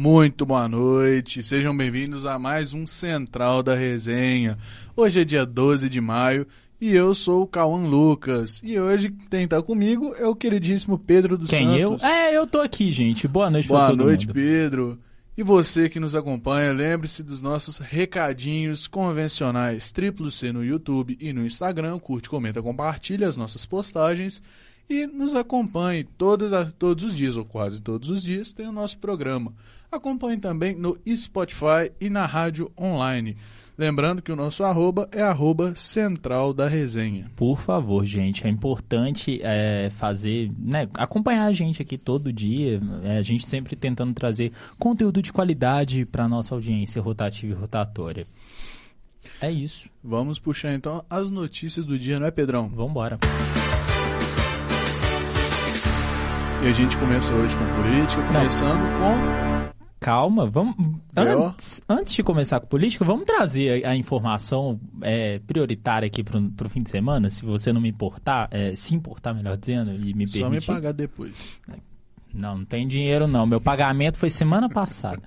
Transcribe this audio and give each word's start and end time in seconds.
Muito 0.00 0.46
boa 0.46 0.68
noite, 0.68 1.42
sejam 1.42 1.76
bem-vindos 1.76 2.24
a 2.24 2.38
mais 2.38 2.72
um 2.72 2.86
Central 2.86 3.64
da 3.64 3.74
Resenha. 3.74 4.56
Hoje 4.94 5.22
é 5.22 5.24
dia 5.24 5.44
12 5.44 5.88
de 5.88 6.00
maio 6.00 6.46
e 6.80 6.94
eu 6.94 7.12
sou 7.12 7.42
o 7.42 7.46
Cauã 7.48 7.84
Lucas. 7.84 8.60
E 8.62 8.78
hoje 8.78 9.12
quem 9.28 9.48
tá 9.48 9.60
comigo 9.60 10.14
é 10.16 10.24
o 10.24 10.36
queridíssimo 10.36 11.00
Pedro 11.00 11.36
dos 11.36 11.50
Quem 11.50 11.66
Santos. 11.66 12.04
eu? 12.04 12.08
É, 12.08 12.32
eu 12.32 12.46
tô 12.46 12.60
aqui, 12.60 12.92
gente. 12.92 13.26
Boa 13.26 13.50
noite 13.50 13.66
Boa 13.66 13.92
noite, 13.92 14.28
mundo. 14.28 14.34
Pedro. 14.34 14.98
E 15.36 15.42
você 15.42 15.88
que 15.88 15.98
nos 15.98 16.14
acompanha, 16.14 16.72
lembre-se 16.72 17.24
dos 17.24 17.42
nossos 17.42 17.78
recadinhos 17.78 18.86
convencionais. 18.86 19.90
Triplo 19.90 20.30
C 20.30 20.52
no 20.52 20.64
YouTube 20.64 21.18
e 21.20 21.32
no 21.32 21.44
Instagram. 21.44 21.98
Curte, 21.98 22.30
comenta, 22.30 22.62
compartilha 22.62 23.26
as 23.26 23.36
nossas 23.36 23.66
postagens. 23.66 24.40
E 24.88 25.06
nos 25.06 25.34
acompanhe 25.34 26.04
todos, 26.04 26.50
todos 26.78 27.04
os 27.04 27.16
dias, 27.16 27.36
ou 27.36 27.44
quase 27.44 27.82
todos 27.82 28.08
os 28.08 28.22
dias, 28.22 28.52
tem 28.52 28.66
o 28.66 28.72
nosso 28.72 28.98
programa. 28.98 29.52
Acompanhe 29.92 30.38
também 30.38 30.74
no 30.74 30.98
Spotify 31.16 31.92
e 32.00 32.08
na 32.08 32.24
rádio 32.24 32.70
online. 32.78 33.36
Lembrando 33.78 34.20
que 34.20 34.32
o 34.32 34.36
nosso 34.36 34.64
arroba 34.64 35.08
é 35.12 35.22
arroba 35.22 35.72
central 35.76 36.52
da 36.52 36.66
resenha. 36.66 37.30
Por 37.36 37.60
favor, 37.60 38.04
gente, 38.04 38.44
é 38.44 38.50
importante 38.50 39.40
é, 39.40 39.88
fazer, 39.90 40.50
né, 40.58 40.88
acompanhar 40.94 41.44
a 41.44 41.52
gente 41.52 41.80
aqui 41.80 41.96
todo 41.96 42.32
dia. 42.32 42.80
É, 43.04 43.18
a 43.18 43.22
gente 43.22 43.46
sempre 43.46 43.76
tentando 43.76 44.12
trazer 44.14 44.52
conteúdo 44.78 45.22
de 45.22 45.32
qualidade 45.32 46.04
para 46.04 46.26
nossa 46.26 46.56
audiência 46.56 47.00
rotativa 47.00 47.52
e 47.52 47.56
rotatória. 47.56 48.26
É 49.40 49.50
isso. 49.50 49.88
Vamos 50.02 50.40
puxar 50.40 50.72
então 50.72 51.04
as 51.08 51.30
notícias 51.30 51.86
do 51.86 51.96
dia, 51.96 52.18
não 52.18 52.26
é, 52.26 52.30
Pedrão? 52.32 52.68
Vambora. 52.68 53.18
E 56.60 56.68
a 56.68 56.72
gente 56.72 56.96
começa 56.96 57.32
hoje 57.32 57.56
com 57.56 57.82
política, 57.82 58.22
começando 58.26 58.80
com 58.98 59.48
Calma, 60.00 60.46
vamos. 60.46 60.74
Antes, 61.16 61.80
antes 61.88 62.12
de 62.12 62.22
começar 62.22 62.60
com 62.60 62.66
política, 62.66 63.04
vamos 63.04 63.24
trazer 63.24 63.84
a, 63.84 63.90
a 63.90 63.96
informação 63.96 64.80
é, 65.02 65.38
prioritária 65.40 66.06
aqui 66.06 66.22
pro, 66.22 66.50
pro 66.52 66.68
fim 66.68 66.82
de 66.82 66.90
semana, 66.90 67.30
se 67.30 67.44
você 67.44 67.72
não 67.72 67.80
me 67.80 67.88
importar, 67.88 68.48
é, 68.50 68.74
se 68.74 68.94
importar, 68.94 69.34
melhor 69.34 69.56
dizendo, 69.56 69.92
e 69.92 70.14
me 70.14 70.26
Só 70.26 70.36
me 70.36 70.42
permitir. 70.42 70.66
pagar 70.66 70.92
depois. 70.92 71.32
Não, 72.32 72.58
não 72.58 72.64
tem 72.64 72.86
dinheiro 72.86 73.26
não. 73.26 73.46
Meu 73.46 73.60
pagamento 73.60 74.18
foi 74.18 74.30
semana 74.30 74.68
passada. 74.68 75.22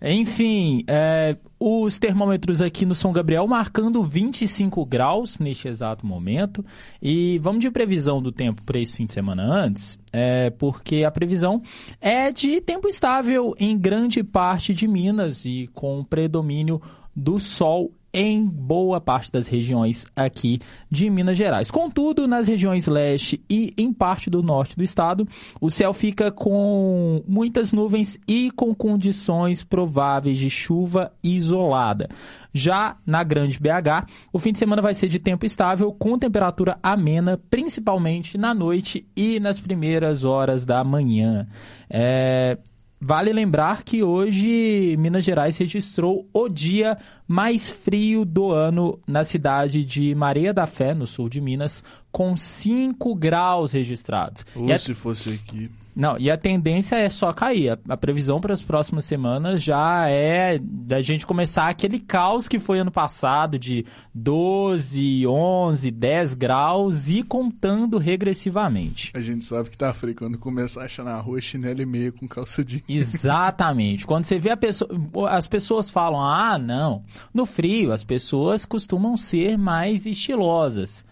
Enfim, 0.00 0.82
é, 0.86 1.36
os 1.58 1.98
termômetros 1.98 2.62
aqui 2.62 2.86
no 2.86 2.94
São 2.94 3.12
Gabriel 3.12 3.46
marcando 3.46 4.02
25 4.02 4.84
graus 4.84 5.38
neste 5.38 5.68
exato 5.68 6.06
momento. 6.06 6.64
E 7.00 7.38
vamos 7.38 7.60
de 7.60 7.70
previsão 7.70 8.22
do 8.22 8.32
tempo 8.32 8.62
para 8.64 8.78
esse 8.78 8.96
fim 8.96 9.06
de 9.06 9.12
semana 9.12 9.42
antes, 9.44 9.98
é, 10.12 10.50
porque 10.50 11.04
a 11.04 11.10
previsão 11.10 11.62
é 12.00 12.32
de 12.32 12.60
tempo 12.60 12.88
estável 12.88 13.54
em 13.58 13.76
grande 13.78 14.22
parte 14.24 14.74
de 14.74 14.88
Minas 14.88 15.44
e 15.44 15.68
com 15.74 16.02
predomínio 16.04 16.80
do 17.14 17.38
sol 17.38 17.92
em 18.16 18.42
boa 18.46 18.98
parte 18.98 19.30
das 19.30 19.46
regiões 19.46 20.06
aqui 20.16 20.58
de 20.90 21.10
Minas 21.10 21.36
Gerais. 21.36 21.70
Contudo, 21.70 22.26
nas 22.26 22.48
regiões 22.48 22.86
leste 22.86 23.44
e 23.48 23.74
em 23.76 23.92
parte 23.92 24.30
do 24.30 24.42
norte 24.42 24.74
do 24.74 24.82
estado, 24.82 25.28
o 25.60 25.70
céu 25.70 25.92
fica 25.92 26.32
com 26.32 27.22
muitas 27.28 27.74
nuvens 27.74 28.18
e 28.26 28.50
com 28.52 28.74
condições 28.74 29.62
prováveis 29.62 30.38
de 30.38 30.48
chuva 30.48 31.12
isolada. 31.22 32.08
Já 32.54 32.96
na 33.04 33.22
Grande 33.22 33.58
BH, 33.60 34.08
o 34.32 34.38
fim 34.38 34.50
de 34.50 34.58
semana 34.58 34.80
vai 34.80 34.94
ser 34.94 35.08
de 35.08 35.18
tempo 35.18 35.44
estável, 35.44 35.92
com 35.92 36.18
temperatura 36.18 36.78
amena, 36.82 37.38
principalmente 37.50 38.38
na 38.38 38.54
noite 38.54 39.06
e 39.14 39.38
nas 39.38 39.60
primeiras 39.60 40.24
horas 40.24 40.64
da 40.64 40.82
manhã. 40.82 41.46
É, 41.90 42.56
Vale 43.00 43.32
lembrar 43.32 43.82
que 43.82 44.02
hoje 44.02 44.96
Minas 44.98 45.24
Gerais 45.24 45.56
registrou 45.58 46.26
o 46.32 46.48
dia 46.48 46.96
mais 47.28 47.68
frio 47.68 48.24
do 48.24 48.50
ano 48.52 48.98
na 49.06 49.22
cidade 49.22 49.84
de 49.84 50.14
Maria 50.14 50.52
da 50.54 50.66
Fé, 50.66 50.94
no 50.94 51.06
sul 51.06 51.28
de 51.28 51.40
Minas, 51.40 51.84
com 52.10 52.36
5 52.36 53.14
graus 53.14 53.72
registrados. 53.72 54.46
Ou 54.54 54.68
E 54.68 54.72
a- 54.72 54.78
se 54.78 54.94
fosse 54.94 55.28
aqui. 55.30 55.70
Não, 55.96 56.18
e 56.18 56.30
a 56.30 56.36
tendência 56.36 56.94
é 56.96 57.08
só 57.08 57.32
cair. 57.32 57.70
A, 57.70 57.78
a 57.88 57.96
previsão 57.96 58.38
para 58.38 58.52
as 58.52 58.60
próximas 58.60 59.06
semanas 59.06 59.62
já 59.62 60.06
é 60.10 60.58
da 60.62 61.00
gente 61.00 61.26
começar 61.26 61.68
aquele 61.68 61.98
caos 61.98 62.46
que 62.46 62.58
foi 62.58 62.78
ano 62.80 62.90
passado 62.90 63.58
de 63.58 63.86
12, 64.14 65.26
11, 65.26 65.90
10 65.90 66.34
graus 66.34 67.08
e 67.08 67.22
contando 67.22 67.96
regressivamente. 67.96 69.10
A 69.14 69.20
gente 69.20 69.46
sabe 69.46 69.70
que 69.70 69.78
tá 69.78 69.94
frio 69.94 70.14
quando 70.14 70.36
começar 70.36 70.82
a 70.82 70.84
achar 70.84 71.02
na 71.02 71.18
rua 71.18 71.40
chinelo 71.40 71.80
e 71.80 71.86
meia 71.86 72.12
com 72.12 72.28
calça 72.28 72.62
jeans. 72.62 72.84
Exatamente. 72.86 74.06
Quando 74.06 74.26
você 74.26 74.38
vê 74.38 74.50
a 74.50 74.56
pessoa, 74.56 74.90
as 75.30 75.46
pessoas 75.46 75.88
falam: 75.88 76.20
"Ah, 76.20 76.58
não. 76.58 77.04
No 77.32 77.46
frio 77.46 77.90
as 77.90 78.04
pessoas 78.04 78.66
costumam 78.66 79.16
ser 79.16 79.56
mais 79.56 80.04
estilosas". 80.04 81.06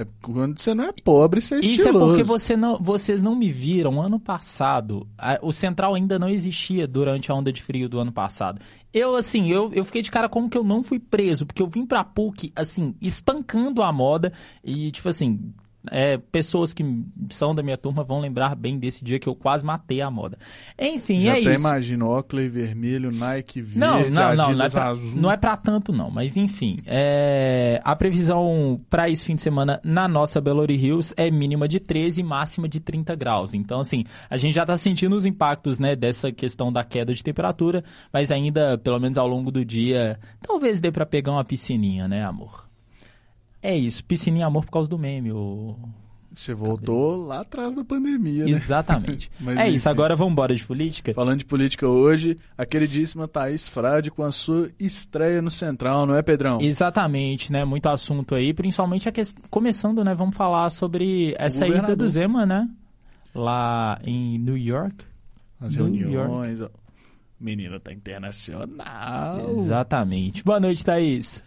É 0.00 0.06
quando 0.22 0.56
você 0.60 0.72
não 0.74 0.84
é 0.84 0.92
pobre, 0.92 1.40
você 1.40 1.56
é 1.56 1.58
Isso 1.58 1.68
é 1.68 1.72
estiloso. 1.86 2.06
porque 2.06 2.22
você 2.22 2.56
não, 2.56 2.78
vocês 2.78 3.20
não 3.20 3.34
me 3.34 3.50
viram 3.50 4.00
ano 4.00 4.20
passado. 4.20 5.08
A- 5.18 5.40
O 5.42 5.50
Central 5.52 5.94
ainda 5.96 6.20
não 6.20 6.28
existia 6.28 6.86
durante 6.86 7.32
a 7.32 7.34
onda 7.34 7.52
de 7.52 7.60
frio 7.60 7.88
do 7.88 7.98
ano 7.98 8.12
passado. 8.12 8.60
Eu, 8.94 9.16
assim, 9.16 9.50
eu, 9.50 9.72
eu 9.72 9.84
fiquei 9.84 10.00
de 10.00 10.10
cara 10.10 10.28
como 10.28 10.48
que 10.48 10.56
eu 10.56 10.62
não 10.62 10.84
fui 10.84 11.00
preso, 11.00 11.44
porque 11.44 11.60
eu 11.60 11.66
vim 11.66 11.84
pra 11.84 12.04
PUC, 12.04 12.52
assim, 12.54 12.94
espancando 13.00 13.82
a 13.82 13.92
moda 13.92 14.32
e, 14.62 14.90
tipo 14.92 15.08
assim, 15.08 15.52
é, 15.90 16.16
pessoas 16.18 16.74
que 16.74 16.84
são 17.30 17.54
da 17.54 17.62
minha 17.62 17.78
turma 17.78 18.02
vão 18.02 18.20
lembrar 18.20 18.54
bem 18.56 18.78
desse 18.78 19.04
dia 19.04 19.18
que 19.18 19.28
eu 19.28 19.34
quase 19.34 19.64
matei 19.64 20.00
a 20.00 20.10
moda. 20.10 20.38
Enfim, 20.78 21.20
Já 21.22 21.36
é 21.36 21.40
até 21.40 21.54
isso. 21.54 21.60
imagino 21.60 22.08
Oakley 22.08 22.48
vermelho, 22.48 23.10
Nike 23.10 23.60
verde, 23.62 23.78
Não, 23.78 24.10
não, 24.10 24.34
não, 24.34 24.52
não 24.54 24.64
é, 24.64 24.68
pra, 24.70 24.88
azul. 24.88 25.12
não 25.16 25.30
é 25.30 25.36
pra 25.36 25.56
tanto 25.56 25.92
não, 25.92 26.10
mas 26.10 26.36
enfim, 26.36 26.80
é, 26.86 27.80
a 27.84 27.94
previsão 27.96 28.80
para 28.90 29.08
esse 29.08 29.24
fim 29.24 29.34
de 29.34 29.42
semana 29.42 29.80
na 29.84 30.06
nossa 30.08 30.40
Belo 30.40 30.64
Hills 30.70 31.14
é 31.16 31.30
mínima 31.30 31.68
de 31.68 31.78
13 31.80 32.20
e 32.20 32.24
máxima 32.24 32.68
de 32.68 32.80
30 32.80 33.14
graus. 33.14 33.54
Então, 33.54 33.80
assim, 33.80 34.04
a 34.28 34.36
gente 34.36 34.54
já 34.54 34.66
tá 34.66 34.76
sentindo 34.76 35.14
os 35.16 35.24
impactos, 35.24 35.78
né, 35.78 35.94
dessa 35.96 36.30
questão 36.32 36.72
da 36.72 36.84
queda 36.84 37.14
de 37.14 37.22
temperatura, 37.22 37.84
mas 38.12 38.30
ainda, 38.30 38.76
pelo 38.78 38.98
menos 38.98 39.16
ao 39.16 39.26
longo 39.28 39.50
do 39.50 39.64
dia, 39.64 40.18
talvez 40.42 40.80
dê 40.80 40.90
pra 40.90 41.06
pegar 41.06 41.32
uma 41.32 41.44
piscininha, 41.44 42.06
né, 42.08 42.24
amor? 42.24 42.67
É 43.68 43.76
isso, 43.76 44.02
piscininha 44.02 44.46
amor 44.46 44.64
por 44.64 44.70
causa 44.70 44.88
do 44.88 44.98
meme, 44.98 45.30
o... 45.30 45.76
Você 46.34 46.54
voltou 46.54 47.26
lá 47.26 47.40
atrás 47.40 47.74
da 47.74 47.84
pandemia, 47.84 48.46
né? 48.46 48.52
Exatamente. 48.52 49.30
É 49.58 49.68
isso, 49.68 49.86
enfim. 49.86 49.88
agora 49.90 50.16
vamos 50.16 50.32
embora 50.32 50.54
de 50.54 50.64
política? 50.64 51.12
Falando 51.12 51.40
de 51.40 51.44
política 51.44 51.86
hoje, 51.86 52.38
a 52.56 52.64
queridíssima 52.64 53.28
Thaís 53.28 53.68
Frade 53.68 54.10
com 54.10 54.22
a 54.22 54.32
sua 54.32 54.70
estreia 54.78 55.42
no 55.42 55.50
Central, 55.50 56.06
não 56.06 56.14
é, 56.14 56.22
Pedrão? 56.22 56.62
Exatamente, 56.62 57.52
né? 57.52 57.62
Muito 57.64 57.90
assunto 57.90 58.34
aí, 58.34 58.54
principalmente 58.54 59.06
a. 59.06 59.12
Começando, 59.50 60.02
né? 60.02 60.14
Vamos 60.14 60.34
falar 60.34 60.70
sobre 60.70 61.34
essa 61.38 61.66
ida 61.66 61.94
do 61.94 62.08
Zema, 62.08 62.46
né? 62.46 62.66
Lá 63.34 63.98
em 64.02 64.38
New 64.38 64.56
York. 64.56 65.04
As 65.60 65.74
New 65.74 65.86
reuniões. 65.86 66.62
ó. 66.62 66.70
Menino 67.38 67.78
tá 67.80 67.92
internacional. 67.92 69.50
Exatamente. 69.50 70.42
Boa 70.42 70.58
noite, 70.58 70.84
Thaís. 70.84 71.42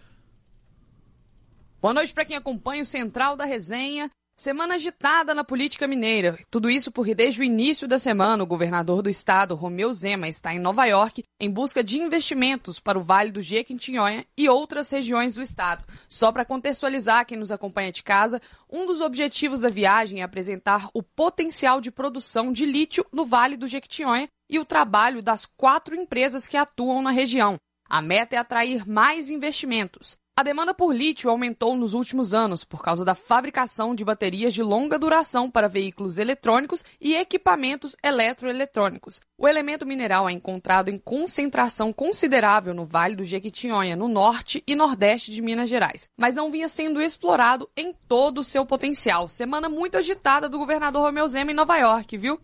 Boa 1.82 1.96
noite 1.96 2.14
para 2.14 2.26
quem 2.26 2.36
acompanha 2.38 2.84
o 2.84 2.86
Central 2.86 3.36
da 3.36 3.44
Resenha. 3.44 4.08
Semana 4.36 4.76
agitada 4.76 5.34
na 5.34 5.44
política 5.44 5.88
mineira. 5.88 6.38
Tudo 6.52 6.70
isso 6.70 6.92
porque 6.92 7.16
desde 7.16 7.42
o 7.42 7.44
início 7.44 7.88
da 7.88 7.98
semana 7.98 8.44
o 8.44 8.46
governador 8.48 9.02
do 9.02 9.10
estado, 9.10 9.56
Romeu 9.56 9.92
Zema, 9.92 10.28
está 10.28 10.54
em 10.54 10.60
Nova 10.60 10.86
York 10.86 11.24
em 11.40 11.50
busca 11.50 11.84
de 11.84 11.98
investimentos 11.98 12.80
para 12.80 13.00
o 13.00 13.04
Vale 13.04 13.32
do 13.32 13.42
Jequitinhonha 13.42 14.24
e 14.38 14.48
outras 14.48 14.92
regiões 14.92 15.34
do 15.34 15.42
estado. 15.42 15.84
Só 16.08 16.32
para 16.32 16.46
contextualizar 16.46 17.26
quem 17.26 17.36
nos 17.36 17.52
acompanha 17.52 17.92
de 17.92 18.04
casa, 18.04 18.40
um 18.72 18.86
dos 18.86 19.02
objetivos 19.02 19.62
da 19.62 19.70
viagem 19.72 20.20
é 20.20 20.24
apresentar 20.24 20.88
o 20.94 21.02
potencial 21.02 21.82
de 21.82 21.90
produção 21.90 22.54
de 22.54 22.64
lítio 22.64 23.04
no 23.12 23.26
Vale 23.26 23.58
do 23.58 23.66
Jequitinhonha 23.66 24.30
e 24.48 24.60
o 24.60 24.66
trabalho 24.66 25.20
das 25.24 25.48
quatro 25.58 25.96
empresas 25.96 26.48
que 26.48 26.58
atuam 26.58 27.02
na 27.02 27.10
região. 27.10 27.58
A 27.90 28.04
meta 28.04 28.36
é 28.36 28.40
atrair 28.40 28.88
mais 28.88 29.32
investimentos. 29.32 30.16
A 30.42 30.44
demanda 30.44 30.74
por 30.74 30.92
lítio 30.92 31.30
aumentou 31.30 31.78
nos 31.78 31.94
últimos 31.94 32.34
anos 32.34 32.64
por 32.64 32.82
causa 32.82 33.06
da 33.06 33.14
fabricação 33.14 33.94
de 33.94 34.04
baterias 34.04 34.56
de 34.56 34.64
longa 34.64 34.98
duração 34.98 35.52
para 35.52 35.68
veículos 35.68 36.18
eletrônicos 36.18 36.84
e 37.00 37.14
equipamentos 37.14 37.96
eletroeletrônicos. 38.04 39.22
O 39.38 39.48
elemento 39.48 39.86
mineral 39.86 40.28
é 40.28 40.32
encontrado 40.32 40.90
em 40.90 40.98
concentração 40.98 41.94
considerável 41.94 42.74
no 42.74 42.88
Vale 42.88 43.16
do 43.16 43.24
Jequitinhonha, 43.24 43.96
no 43.96 44.08
norte 44.08 44.64
e 44.66 44.74
nordeste 44.74 45.30
de 45.30 45.44
Minas 45.44 45.70
Gerais, 45.70 46.10
mas 46.18 46.34
não 46.34 46.50
vinha 46.50 46.68
sendo 46.68 47.00
explorado 47.00 47.70
em 47.78 47.94
todo 48.08 48.40
o 48.40 48.44
seu 48.44 48.66
potencial. 48.66 49.30
Semana 49.30 49.70
muito 49.70 49.96
agitada 49.96 50.50
do 50.50 50.58
governador 50.58 51.04
Romeu 51.04 51.28
Zema 51.28 51.52
em 51.52 51.54
Nova 51.54 51.78
York, 51.78 52.18
viu? 52.18 52.42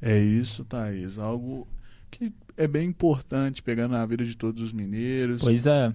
É 0.00 0.18
isso, 0.18 0.64
Thaís. 0.64 1.18
Algo 1.18 1.68
que 2.10 2.32
é 2.56 2.66
bem 2.66 2.88
importante, 2.88 3.62
pegando 3.62 3.92
na 3.92 4.06
vida 4.06 4.24
de 4.24 4.34
todos 4.34 4.62
os 4.62 4.72
mineiros. 4.72 5.42
Pois 5.42 5.66
é. 5.66 5.92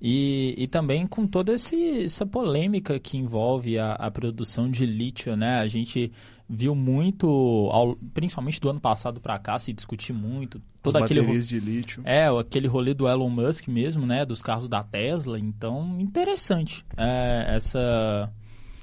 E, 0.00 0.54
e 0.58 0.66
também 0.66 1.06
com 1.06 1.26
toda 1.26 1.54
esse, 1.54 2.04
essa 2.04 2.26
polêmica 2.26 2.98
que 3.00 3.16
envolve 3.16 3.78
a, 3.78 3.92
a 3.92 4.10
produção 4.10 4.70
de 4.70 4.84
lítio, 4.84 5.34
né? 5.36 5.60
A 5.60 5.66
gente 5.66 6.12
viu 6.46 6.74
muito, 6.74 7.26
ao- 7.72 7.96
principalmente 8.12 8.60
do 8.60 8.68
ano 8.68 8.80
passado 8.80 9.18
para 9.20 9.38
cá, 9.38 9.58
se 9.58 9.72
discutir 9.72 10.12
muito. 10.12 10.60
Todo 10.82 10.96
As 10.96 11.04
aquele 11.04 11.20
baterias 11.20 11.48
de 11.48 11.58
lítio. 11.58 12.02
é, 12.04 12.26
aquele 12.28 12.68
rolê 12.68 12.92
do 12.92 13.08
Elon 13.08 13.30
Musk 13.30 13.68
mesmo, 13.68 14.04
né? 14.04 14.26
Dos 14.26 14.42
carros 14.42 14.68
da 14.68 14.82
Tesla. 14.82 15.38
Então, 15.38 15.98
interessante 15.98 16.84
é, 16.98 17.54
essa, 17.56 18.30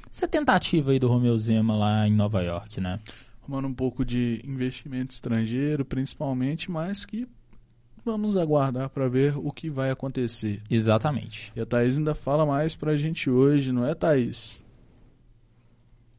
essa 0.10 0.28
tentativa 0.28 0.92
aí 0.92 0.98
do 0.98 1.08
Romeu 1.08 1.38
Zema 1.38 1.76
lá 1.76 2.08
em 2.08 2.14
Nova 2.16 2.42
York, 2.42 2.82
né? 2.82 3.00
Arrumando 3.44 3.68
um 3.68 3.74
pouco 3.76 4.04
de 4.04 4.42
investimento 4.44 5.14
estrangeiro, 5.14 5.86
principalmente, 5.86 6.72
mas 6.72 7.06
que 7.06 7.28
vamos 8.06 8.38
aguardar 8.38 8.90
para 8.90 9.08
ver 9.08 9.38
o 9.38 9.52
que 9.52 9.70
vai 9.70 9.90
acontecer. 9.90 10.62
Exatamente. 10.70 11.52
E 11.56 11.62
a 11.62 11.66
Thaís 11.66 11.98
ainda 11.98 12.16
fala 12.16 12.46
mais 12.46 12.76
pra 12.76 12.96
gente 12.96 13.30
hoje, 13.30 13.72
não 13.72 13.86
é, 13.86 13.96
Thaís? 13.96 14.61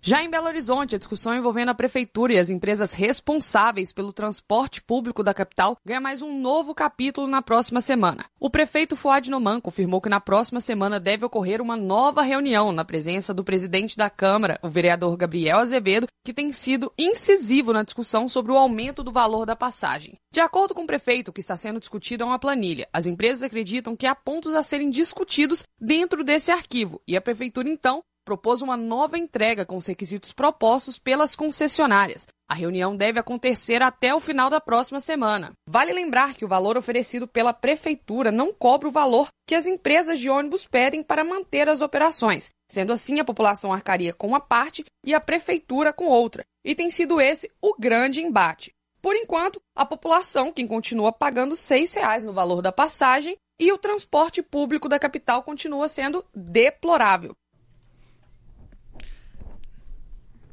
Já 0.04 0.20
em 0.20 0.28
Belo 0.28 0.48
Horizonte, 0.48 0.96
a 0.96 0.98
discussão 0.98 1.32
envolvendo 1.32 1.68
a 1.68 1.74
prefeitura 1.76 2.32
e 2.32 2.38
as 2.40 2.50
empresas 2.50 2.92
responsáveis 2.92 3.92
pelo 3.92 4.12
transporte 4.12 4.82
público 4.82 5.22
da 5.22 5.32
capital 5.32 5.78
ganha 5.86 6.00
mais 6.00 6.20
um 6.20 6.40
novo 6.40 6.74
capítulo 6.74 7.28
na 7.28 7.40
próxima 7.40 7.80
semana. 7.80 8.24
O 8.40 8.50
prefeito 8.50 8.96
Fuad 8.96 9.30
Noman 9.30 9.60
confirmou 9.60 10.00
que 10.00 10.08
na 10.08 10.18
próxima 10.18 10.60
semana 10.60 10.98
deve 10.98 11.24
ocorrer 11.24 11.62
uma 11.62 11.76
nova 11.76 12.20
reunião 12.22 12.72
na 12.72 12.84
presença 12.84 13.32
do 13.32 13.44
presidente 13.44 13.96
da 13.96 14.10
Câmara, 14.10 14.58
o 14.60 14.68
vereador 14.68 15.16
Gabriel 15.16 15.58
Azevedo, 15.58 16.08
que 16.24 16.34
tem 16.34 16.50
sido 16.50 16.92
incisivo 16.98 17.72
na 17.72 17.84
discussão 17.84 18.28
sobre 18.28 18.50
o 18.50 18.58
aumento 18.58 19.04
do 19.04 19.12
valor 19.12 19.46
da 19.46 19.54
passagem. 19.54 20.18
De 20.32 20.40
acordo 20.40 20.74
com 20.74 20.82
o 20.82 20.86
prefeito, 20.86 21.28
o 21.28 21.32
que 21.32 21.40
está 21.40 21.56
sendo 21.56 21.78
discutido 21.78 22.24
é 22.24 22.26
uma 22.26 22.40
planilha. 22.40 22.88
As 22.92 23.06
empresas 23.06 23.44
acreditam 23.44 23.94
que 23.94 24.08
há 24.08 24.16
pontos 24.16 24.52
a 24.52 24.64
serem 24.64 24.90
discutidos 24.90 25.62
dentro 25.80 26.24
desse 26.24 26.50
arquivo 26.50 27.00
e 27.06 27.16
a 27.16 27.20
prefeitura 27.20 27.68
então 27.68 28.02
propôs 28.24 28.62
uma 28.62 28.76
nova 28.76 29.18
entrega 29.18 29.64
com 29.64 29.76
os 29.76 29.86
requisitos 29.86 30.32
propostos 30.32 30.98
pelas 30.98 31.34
concessionárias. 31.36 32.26
A 32.48 32.54
reunião 32.54 32.96
deve 32.96 33.18
acontecer 33.18 33.82
até 33.82 34.14
o 34.14 34.20
final 34.20 34.50
da 34.50 34.60
próxima 34.60 35.00
semana. 35.00 35.52
Vale 35.68 35.92
lembrar 35.92 36.34
que 36.34 36.44
o 36.44 36.48
valor 36.48 36.76
oferecido 36.76 37.26
pela 37.26 37.52
prefeitura 37.52 38.30
não 38.30 38.52
cobre 38.52 38.88
o 38.88 38.92
valor 38.92 39.28
que 39.46 39.54
as 39.54 39.66
empresas 39.66 40.18
de 40.18 40.28
ônibus 40.28 40.66
pedem 40.66 41.02
para 41.02 41.24
manter 41.24 41.68
as 41.68 41.80
operações. 41.80 42.50
Sendo 42.70 42.92
assim, 42.92 43.20
a 43.20 43.24
população 43.24 43.72
arcaria 43.72 44.12
com 44.12 44.26
uma 44.26 44.40
parte 44.40 44.84
e 45.04 45.14
a 45.14 45.20
prefeitura 45.20 45.92
com 45.92 46.06
outra. 46.06 46.44
E 46.64 46.74
tem 46.74 46.90
sido 46.90 47.20
esse 47.20 47.50
o 47.60 47.74
grande 47.78 48.20
embate. 48.20 48.72
Por 49.00 49.16
enquanto, 49.16 49.60
a 49.74 49.84
população, 49.84 50.52
quem 50.52 50.66
continua 50.66 51.12
pagando 51.12 51.56
6 51.56 51.94
reais 51.94 52.24
no 52.24 52.32
valor 52.32 52.62
da 52.62 52.70
passagem, 52.70 53.36
e 53.58 53.70
o 53.72 53.78
transporte 53.78 54.42
público 54.42 54.88
da 54.88 54.98
capital 54.98 55.42
continua 55.42 55.88
sendo 55.88 56.24
deplorável. 56.34 57.32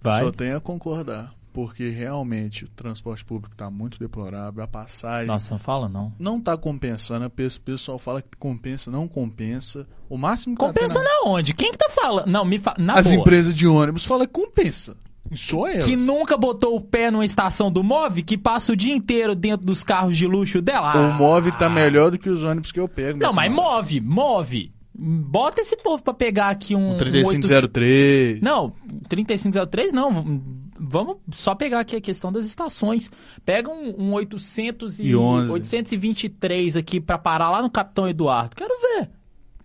Vai. 0.02 0.24
Só 0.24 0.32
tenho 0.32 0.58
a 0.58 0.62
concordar, 0.62 1.34
porque 1.54 1.90
realmente 1.90 2.66
o 2.66 2.70
transporte 2.70 3.24
público 3.26 3.54
está 3.54 3.70
muito 3.70 4.00
deplorável, 4.00 4.64
a 4.64 4.68
passagem 4.68 5.28
Nossa, 5.28 5.54
não 5.54 5.60
fala 5.60 5.90
não. 5.90 6.14
não 6.18 6.38
está 6.38 6.56
compensando, 6.58 7.26
o 7.26 7.30
pessoal 7.62 8.00
fala 8.00 8.22
que 8.22 8.38
compensa, 8.38 8.90
não 8.90 9.08
compensa. 9.08 9.86
O 10.10 10.18
máximo 10.18 10.56
que 10.56 10.62
tá 10.62 10.68
Compensa 10.68 10.96
tendo- 10.96 11.04
na 11.04 11.30
onde? 11.32 11.54
Quem 11.54 11.72
que 11.72 11.78
tá 11.78 11.90
falando? 11.90 12.28
Não, 12.28 12.44
me 12.46 12.58
fala. 12.60 12.78
Na 12.80 12.94
As 12.96 13.08
boa. 13.08 13.18
empresas 13.20 13.54
de 13.54 13.68
ônibus 13.68 14.06
falam 14.06 14.26
que 14.26 14.34
compensa. 14.34 14.96
Só 15.36 15.68
elas. 15.68 15.86
Que 15.86 15.96
nunca 15.96 16.36
botou 16.36 16.76
o 16.76 16.82
pé 16.82 17.12
numa 17.12 17.24
estação 17.26 17.70
do 17.72 17.84
MOV, 17.84 18.24
que 18.24 18.36
passa 18.36 18.72
o 18.72 18.76
dia 18.76 18.96
inteiro 18.96 19.36
dentro 19.36 19.68
dos 19.68 19.84
carros 19.84 20.18
de 20.18 20.26
luxo 20.26 20.60
dela. 20.60 20.96
O 20.98 21.14
MOV 21.14 21.52
tá 21.52 21.70
melhor 21.70 22.10
do 22.10 22.18
que 22.18 22.30
os 22.30 22.44
ônibus 22.44 22.72
que 22.72 22.80
eu 22.80 22.88
pego. 22.88 23.20
Não, 23.20 23.32
mas 23.32 23.52
move, 23.52 24.02
move. 24.02 24.72
Bota 25.02 25.62
esse 25.62 25.78
povo 25.78 26.04
pra 26.04 26.14
pegar 26.14 26.50
aqui 26.50 26.76
um. 26.76 26.90
Um 26.90 26.94
um 26.96 26.98
3503. 26.98 28.42
Não, 28.42 28.74
3503 29.08 29.94
não. 29.94 30.42
Vamos 30.82 31.18
só 31.34 31.56
pegar 31.56 31.80
aqui 31.82 31.96
a 31.96 32.02
questão 32.02 32.32
das 32.32 32.46
estações. 32.46 33.12
Pega 33.46 33.70
um, 33.70 33.96
um 33.98 34.14
800 34.14 35.00
e, 35.00 35.08
E 35.10 35.16
11. 35.16 35.52
823 35.52 36.76
aqui 36.78 37.00
pra 37.00 37.18
parar 37.18 37.50
lá 37.52 37.62
no 37.62 37.70
Capitão 37.70 38.08
Eduardo. 38.08 38.56
Quero 38.56 38.74
ver. 38.82 39.10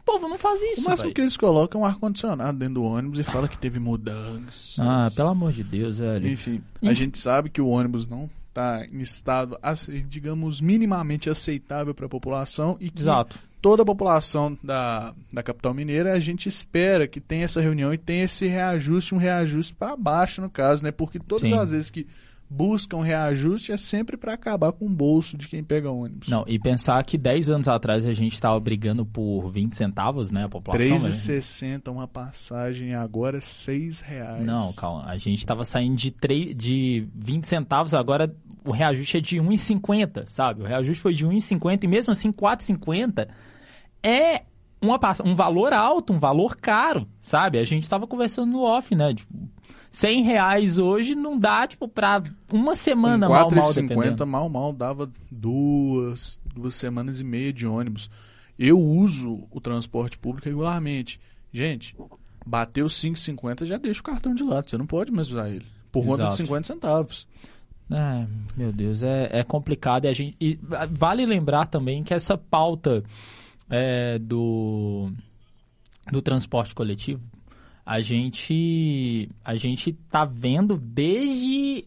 O 0.01 0.05
povo 0.05 0.29
não 0.29 0.37
faz 0.39 0.61
O 0.61 0.65
isso, 0.67 0.83
máximo 0.85 1.05
velho. 1.05 1.15
que 1.15 1.21
eles 1.23 1.37
colocam 1.37 1.81
é 1.81 1.85
um 1.85 1.87
ar-condicionado 1.87 2.59
dentro 2.59 2.75
do 2.75 2.83
ônibus 2.85 3.19
e 3.19 3.25
fala 3.25 3.49
que 3.49 3.57
teve 3.57 3.79
mudanças. 3.81 4.77
Ah, 4.79 5.11
pelo 5.15 5.31
amor 5.31 5.51
de 5.53 5.65
Deus, 5.65 5.99
velho. 5.99 6.29
Enfim, 6.29 6.61
a 6.83 6.93
gente 6.93 7.19
sabe 7.19 7.49
que 7.49 7.61
o 7.61 7.69
ônibus 7.69 8.07
não 8.07 8.29
está 8.49 8.85
em 8.87 9.01
estado, 9.01 9.57
ace- 9.63 10.03
digamos, 10.03 10.61
minimamente 10.61 11.31
aceitável 11.31 11.95
para 11.95 12.07
a 12.07 12.09
população 12.09 12.77
e 12.81 12.91
que 12.91 13.03
Exato. 13.03 13.39
Toda 13.65 13.83
a 13.83 13.87
população 13.87 14.59
da, 14.63 15.15
da 15.33 15.43
capital 15.43 15.73
mineira, 15.73 16.13
a 16.13 16.19
gente 16.19 16.51
espera 16.51 17.09
que 17.09 17.19
tenha 17.19 17.47
essa 17.47 17.63
reunião 17.63 17.95
e 17.95 17.97
tenha 17.97 18.25
esse 18.25 18.47
reajuste, 18.47 19.15
um 19.15 19.19
reajuste 19.19 19.75
para 19.75 19.97
baixo, 19.97 20.43
no 20.43 20.51
caso, 20.51 20.85
né? 20.85 20.93
Porque 20.93 21.19
todas 21.19 21.49
Sim. 21.49 21.57
as 21.57 21.71
vezes 21.71 21.89
que 21.89 22.07
buscam 22.51 23.01
reajuste 23.01 23.73
é 23.73 23.79
sempre 23.79 24.19
para 24.19 24.35
acabar 24.35 24.71
com 24.71 24.85
o 24.85 24.91
bolso 24.91 25.39
de 25.39 25.49
quem 25.49 25.65
pega 25.65 25.91
ônibus. 25.91 26.29
Não, 26.29 26.45
e 26.47 26.59
pensar 26.59 27.03
que 27.05 27.17
10 27.17 27.49
anos 27.49 27.67
atrás 27.67 28.05
a 28.05 28.13
gente 28.13 28.39
tava 28.39 28.61
brigando 28.61 29.07
por 29.07 29.49
20 29.49 29.75
centavos, 29.75 30.31
né? 30.31 30.45
A 30.45 30.49
população. 30.51 30.87
né? 30.87 30.97
3,60 30.99 31.91
uma 31.91 32.07
passagem, 32.07 32.95
agora 32.95 33.41
6 33.41 34.01
reais. 34.01 34.45
Não, 34.45 34.75
calma. 34.75 35.07
A 35.07 35.17
gente 35.17 35.45
tava 35.47 35.65
saindo 35.65 35.97
de, 35.97 36.11
3, 36.11 36.55
de 36.55 37.09
20 37.15 37.49
centavos, 37.49 37.95
agora 37.95 38.31
o 38.63 38.73
reajuste 38.73 39.17
é 39.17 39.21
de 39.23 39.37
1,50, 39.39 40.27
sabe? 40.27 40.61
O 40.61 40.67
reajuste 40.67 41.03
foi 41.03 41.15
de 41.15 41.27
1,50 41.27 41.85
e 41.85 41.89
mesmo 41.89 42.13
assim 42.13 42.31
4,50 42.31 43.27
é 44.05 44.43
uma, 44.81 45.01
um 45.25 45.35
valor 45.35 45.73
alto, 45.73 46.13
um 46.13 46.19
valor 46.19 46.57
caro, 46.57 47.09
sabe? 47.21 47.59
A 47.59 47.65
gente 47.65 47.89
tava 47.89 48.07
conversando 48.07 48.53
no 48.53 48.63
off, 48.63 48.95
né? 48.95 49.15
Tipo, 49.15 49.33
100 49.91 50.23
reais 50.23 50.79
hoje 50.79 51.15
não 51.15 51.39
dá, 51.39 51.67
tipo, 51.67 51.89
pra 51.89 52.23
uma 52.53 52.75
semana 52.75 53.27
Com 53.27 53.33
mal, 53.33 53.51
mal, 53.51 53.63
4,50 53.63 53.75
dependendo. 53.89 54.27
mal, 54.27 54.49
mal 54.49 54.73
dava 54.73 55.11
duas, 55.31 56.41
duas 56.55 56.75
semanas 56.75 57.21
e 57.21 57.25
meia 57.25 57.53
de 57.53 57.67
ônibus. 57.67 58.11
Eu 58.59 58.79
uso 58.79 59.47
o 59.51 59.61
transporte 59.61 60.19
público 60.19 60.49
regularmente. 60.49 61.21
Gente, 61.53 61.97
bateu 62.45 62.87
5,50 62.87 63.65
já 63.65 63.79
deixa 63.79 64.01
o 64.01 64.05
cartão 64.05 64.35
de 64.35 64.43
lado. 64.43 64.69
Você 64.69 64.77
não 64.77 64.87
pode 64.87 65.13
mais 65.13 65.31
usar 65.31 65.49
ele. 65.49 65.67
Por 65.91 66.05
conta 66.05 66.23
de 66.23 66.29
Exato. 66.29 66.37
50 66.37 66.67
centavos. 66.67 67.29
É, 67.91 68.27
meu 68.57 68.73
Deus, 68.73 69.03
é, 69.03 69.29
é 69.31 69.45
complicado. 69.45 70.07
E 70.07 70.09
a 70.09 70.13
gente, 70.13 70.37
e 70.41 70.59
vale 70.91 71.25
lembrar 71.25 71.67
também 71.67 72.03
que 72.03 72.13
essa 72.13 72.37
pauta 72.37 73.05
é, 73.71 74.19
do, 74.19 75.11
do 76.11 76.21
transporte 76.23 76.75
coletivo, 76.75 77.23
a 77.85 78.01
gente, 78.01 79.29
a 79.45 79.55
gente 79.57 79.93
tá 80.11 80.25
vendo 80.25 80.77
desde 80.77 81.85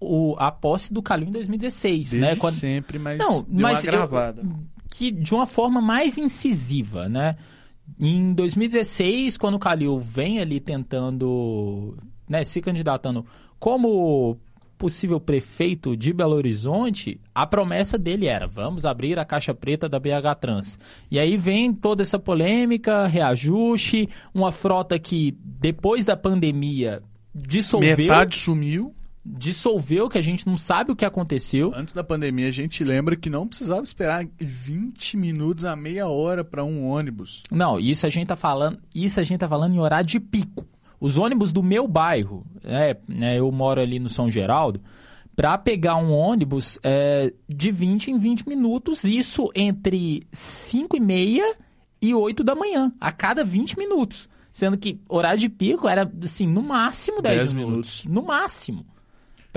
o, 0.00 0.34
a 0.38 0.50
posse 0.50 0.92
do 0.92 1.02
Calil 1.02 1.28
em 1.28 1.32
2016, 1.32 2.10
Desde 2.10 2.18
né? 2.18 2.36
Quando- 2.36 2.54
sempre, 2.54 2.98
mas 2.98 3.18
Não, 3.18 3.42
deu 3.42 3.46
mas 3.50 3.78
uma 3.84 3.88
eu- 3.88 3.92
gravada. 3.92 4.42
que 4.90 5.10
de 5.10 5.34
uma 5.34 5.46
forma 5.46 5.80
mais 5.80 6.18
incisiva, 6.18 7.08
né? 7.08 7.36
Em 8.00 8.32
2016, 8.34 9.36
quando 9.38 9.54
o 9.54 9.58
Calil 9.58 9.98
vem 9.98 10.40
ali 10.40 10.60
tentando, 10.60 11.96
né, 12.28 12.44
se 12.44 12.60
candidatando 12.60 13.24
como 13.58 14.36
possível 14.78 15.20
prefeito 15.20 15.96
de 15.96 16.12
Belo 16.12 16.36
Horizonte, 16.36 17.20
a 17.34 17.46
promessa 17.46 17.98
dele 17.98 18.26
era: 18.26 18.46
vamos 18.46 18.86
abrir 18.86 19.18
a 19.18 19.24
caixa 19.24 19.52
preta 19.52 19.88
da 19.88 19.98
BH 19.98 20.38
Trans. 20.40 20.78
E 21.10 21.18
aí 21.18 21.36
vem 21.36 21.74
toda 21.74 22.02
essa 22.02 22.18
polêmica, 22.18 23.06
reajuste, 23.06 24.08
uma 24.32 24.52
frota 24.52 24.98
que 24.98 25.36
depois 25.42 26.04
da 26.04 26.16
pandemia 26.16 27.02
dissolveu, 27.34 27.96
Metade 27.96 28.36
sumiu. 28.36 28.94
dissolveu, 29.24 30.08
que 30.08 30.18
a 30.18 30.22
gente 30.22 30.46
não 30.46 30.56
sabe 30.56 30.92
o 30.92 30.96
que 30.96 31.04
aconteceu. 31.04 31.72
Antes 31.74 31.92
da 31.92 32.04
pandemia, 32.04 32.48
a 32.48 32.52
gente 32.52 32.82
lembra 32.84 33.16
que 33.16 33.28
não 33.28 33.46
precisava 33.46 33.82
esperar 33.82 34.26
20 34.38 35.16
minutos 35.16 35.64
a 35.64 35.74
meia 35.76 36.08
hora 36.08 36.44
para 36.44 36.64
um 36.64 36.86
ônibus. 36.86 37.42
Não, 37.50 37.78
isso 37.78 38.06
a 38.06 38.10
gente 38.10 38.28
tá 38.28 38.36
falando, 38.36 38.78
isso 38.94 39.18
a 39.20 39.22
gente 39.22 39.40
tá 39.40 39.48
falando 39.48 39.74
em 39.74 39.80
horário 39.80 40.06
de 40.06 40.20
pico. 40.20 40.64
Os 41.00 41.18
ônibus 41.18 41.52
do 41.52 41.62
meu 41.62 41.86
bairro, 41.86 42.44
é, 42.64 42.96
né, 43.08 43.38
eu 43.38 43.50
moro 43.52 43.80
ali 43.80 43.98
no 43.98 44.08
São 44.08 44.30
Geraldo, 44.30 44.80
para 45.36 45.56
pegar 45.56 45.96
um 45.96 46.10
ônibus 46.12 46.80
é, 46.82 47.32
de 47.48 47.70
20 47.70 48.10
em 48.10 48.18
20 48.18 48.48
minutos, 48.48 49.04
isso 49.04 49.48
entre 49.54 50.26
5 50.32 50.96
e 50.96 51.00
meia 51.00 51.54
e 52.02 52.12
8 52.12 52.42
da 52.42 52.56
manhã, 52.56 52.92
a 53.00 53.12
cada 53.12 53.44
20 53.44 53.78
minutos. 53.78 54.28
Sendo 54.52 54.76
que 54.76 55.00
horário 55.08 55.38
de 55.38 55.48
pico 55.48 55.88
era, 55.88 56.10
assim, 56.24 56.44
no 56.44 56.62
máximo 56.62 57.22
10, 57.22 57.36
10 57.36 57.52
minutos. 57.52 58.04
No 58.06 58.22
máximo. 58.22 58.84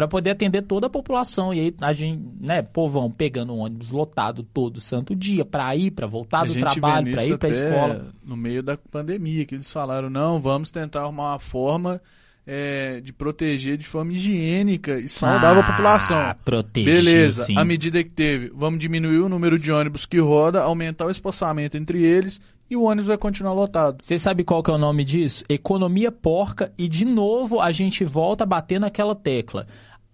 Para 0.01 0.07
poder 0.07 0.31
atender 0.31 0.63
toda 0.63 0.87
a 0.87 0.89
população. 0.89 1.53
E 1.53 1.59
aí 1.59 1.75
a 1.79 1.93
gente, 1.93 2.23
né, 2.39 2.63
povão 2.63 3.11
pegando 3.11 3.53
um 3.53 3.59
ônibus 3.59 3.91
lotado 3.91 4.41
todo 4.41 4.81
santo 4.81 5.15
dia 5.15 5.45
para 5.45 5.75
ir, 5.75 5.91
para 5.91 6.07
voltar 6.07 6.43
do 6.47 6.55
trabalho, 6.55 7.11
para 7.11 7.23
ir 7.23 7.37
para 7.37 7.49
escola. 7.49 8.07
No 8.25 8.35
meio 8.35 8.63
da 8.63 8.75
pandemia, 8.75 9.45
que 9.45 9.53
eles 9.53 9.69
falaram, 9.71 10.09
não, 10.09 10.41
vamos 10.41 10.71
tentar 10.71 11.01
arrumar 11.01 11.33
uma 11.33 11.39
forma 11.39 12.01
é, 12.47 12.99
de 13.01 13.13
proteger 13.13 13.77
de 13.77 13.85
forma 13.85 14.11
higiênica 14.11 14.97
e 14.97 15.07
saudável 15.07 15.61
a 15.61 15.65
população. 15.67 16.17
Ah, 16.17 16.33
proteger, 16.33 16.95
Beleza, 16.95 17.43
sim. 17.43 17.55
à 17.55 17.63
medida 17.63 18.03
que 18.03 18.11
teve, 18.11 18.51
vamos 18.55 18.79
diminuir 18.79 19.19
o 19.19 19.29
número 19.29 19.59
de 19.59 19.71
ônibus 19.71 20.07
que 20.07 20.17
roda, 20.17 20.63
aumentar 20.63 21.05
o 21.05 21.11
espaçamento 21.11 21.77
entre 21.77 22.03
eles 22.03 22.41
e 22.71 22.75
o 22.77 22.83
ônibus 22.83 23.05
vai 23.05 23.17
continuar 23.17 23.51
lotado. 23.51 23.97
Você 24.01 24.17
sabe 24.17 24.45
qual 24.45 24.63
que 24.63 24.71
é 24.71 24.73
o 24.73 24.77
nome 24.77 25.03
disso? 25.03 25.43
Economia 25.49 26.09
porca 26.09 26.71
e 26.77 26.87
de 26.87 27.03
novo 27.03 27.59
a 27.59 27.69
gente 27.69 28.05
volta 28.05 28.45
a 28.45 28.47
bater 28.47 28.79
naquela 28.79 29.13
tecla. 29.13 29.67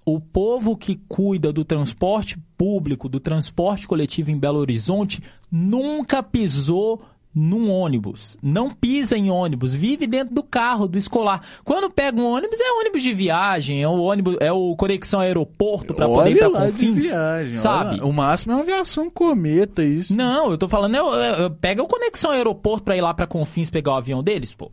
O 0.08 0.22
povo 0.22 0.78
que 0.78 0.96
cuida 1.10 1.52
do 1.52 1.66
transporte 1.66 2.38
público, 2.58 3.10
do 3.10 3.20
transporte 3.20 3.86
coletivo 3.86 4.32
em 4.32 4.40
Belo 4.40 4.58
Horizonte, 4.58 5.22
nunca 5.52 6.24
pisou 6.24 7.02
num 7.36 7.70
ônibus. 7.70 8.38
Não 8.42 8.72
pisa 8.72 9.18
em 9.18 9.30
ônibus, 9.30 9.76
vive 9.76 10.08
dentro 10.08 10.34
do 10.34 10.42
carro, 10.42 10.88
do 10.88 10.98
escolar. 10.98 11.42
Quando 11.66 11.92
pega 11.92 12.18
um 12.22 12.26
ônibus, 12.26 12.58
é 12.58 12.72
ônibus 12.80 13.04
de 13.04 13.14
viagem, 13.14 13.84
é 13.84 13.88
o 13.90 14.00
ônibus, 14.00 14.38
é 14.40 14.50
o 14.50 14.78
conexão 14.78 15.20
aeroporto 15.20 15.94
para 15.94 16.08
poder 16.08 16.32
ir 16.32 16.40
para 16.40 16.52
Confins, 16.52 16.96
viagem, 16.96 17.56
sabe? 17.58 18.00
O 18.00 18.14
máximo 18.14 18.54
é 18.54 18.56
uma 18.56 18.62
aviação 18.62 19.10
cometa 19.10 19.84
isso. 19.84 20.16
Não, 20.16 20.52
eu 20.52 20.58
tô 20.58 20.70
falando, 20.70 20.96
eu, 20.96 21.14
eu, 21.14 21.52
pega 21.52 21.84
o 21.84 21.88
conexão 21.88 22.32
aeroporto 22.32 22.86
para 22.86 22.96
ir 22.96 23.02
lá 23.02 23.14
para 23.14 23.28
Confins 23.28 23.70
pegar 23.70 23.92
o 23.92 23.98
avião 23.98 24.24
deles, 24.24 24.56
pô. 24.56 24.72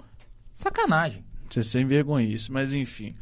Sacanagem. 0.53 1.25
Você 1.51 1.61
sem 1.61 1.85
vergonha 1.85 2.25
isso, 2.25 2.53
mas 2.53 2.73
enfim. 2.73 3.17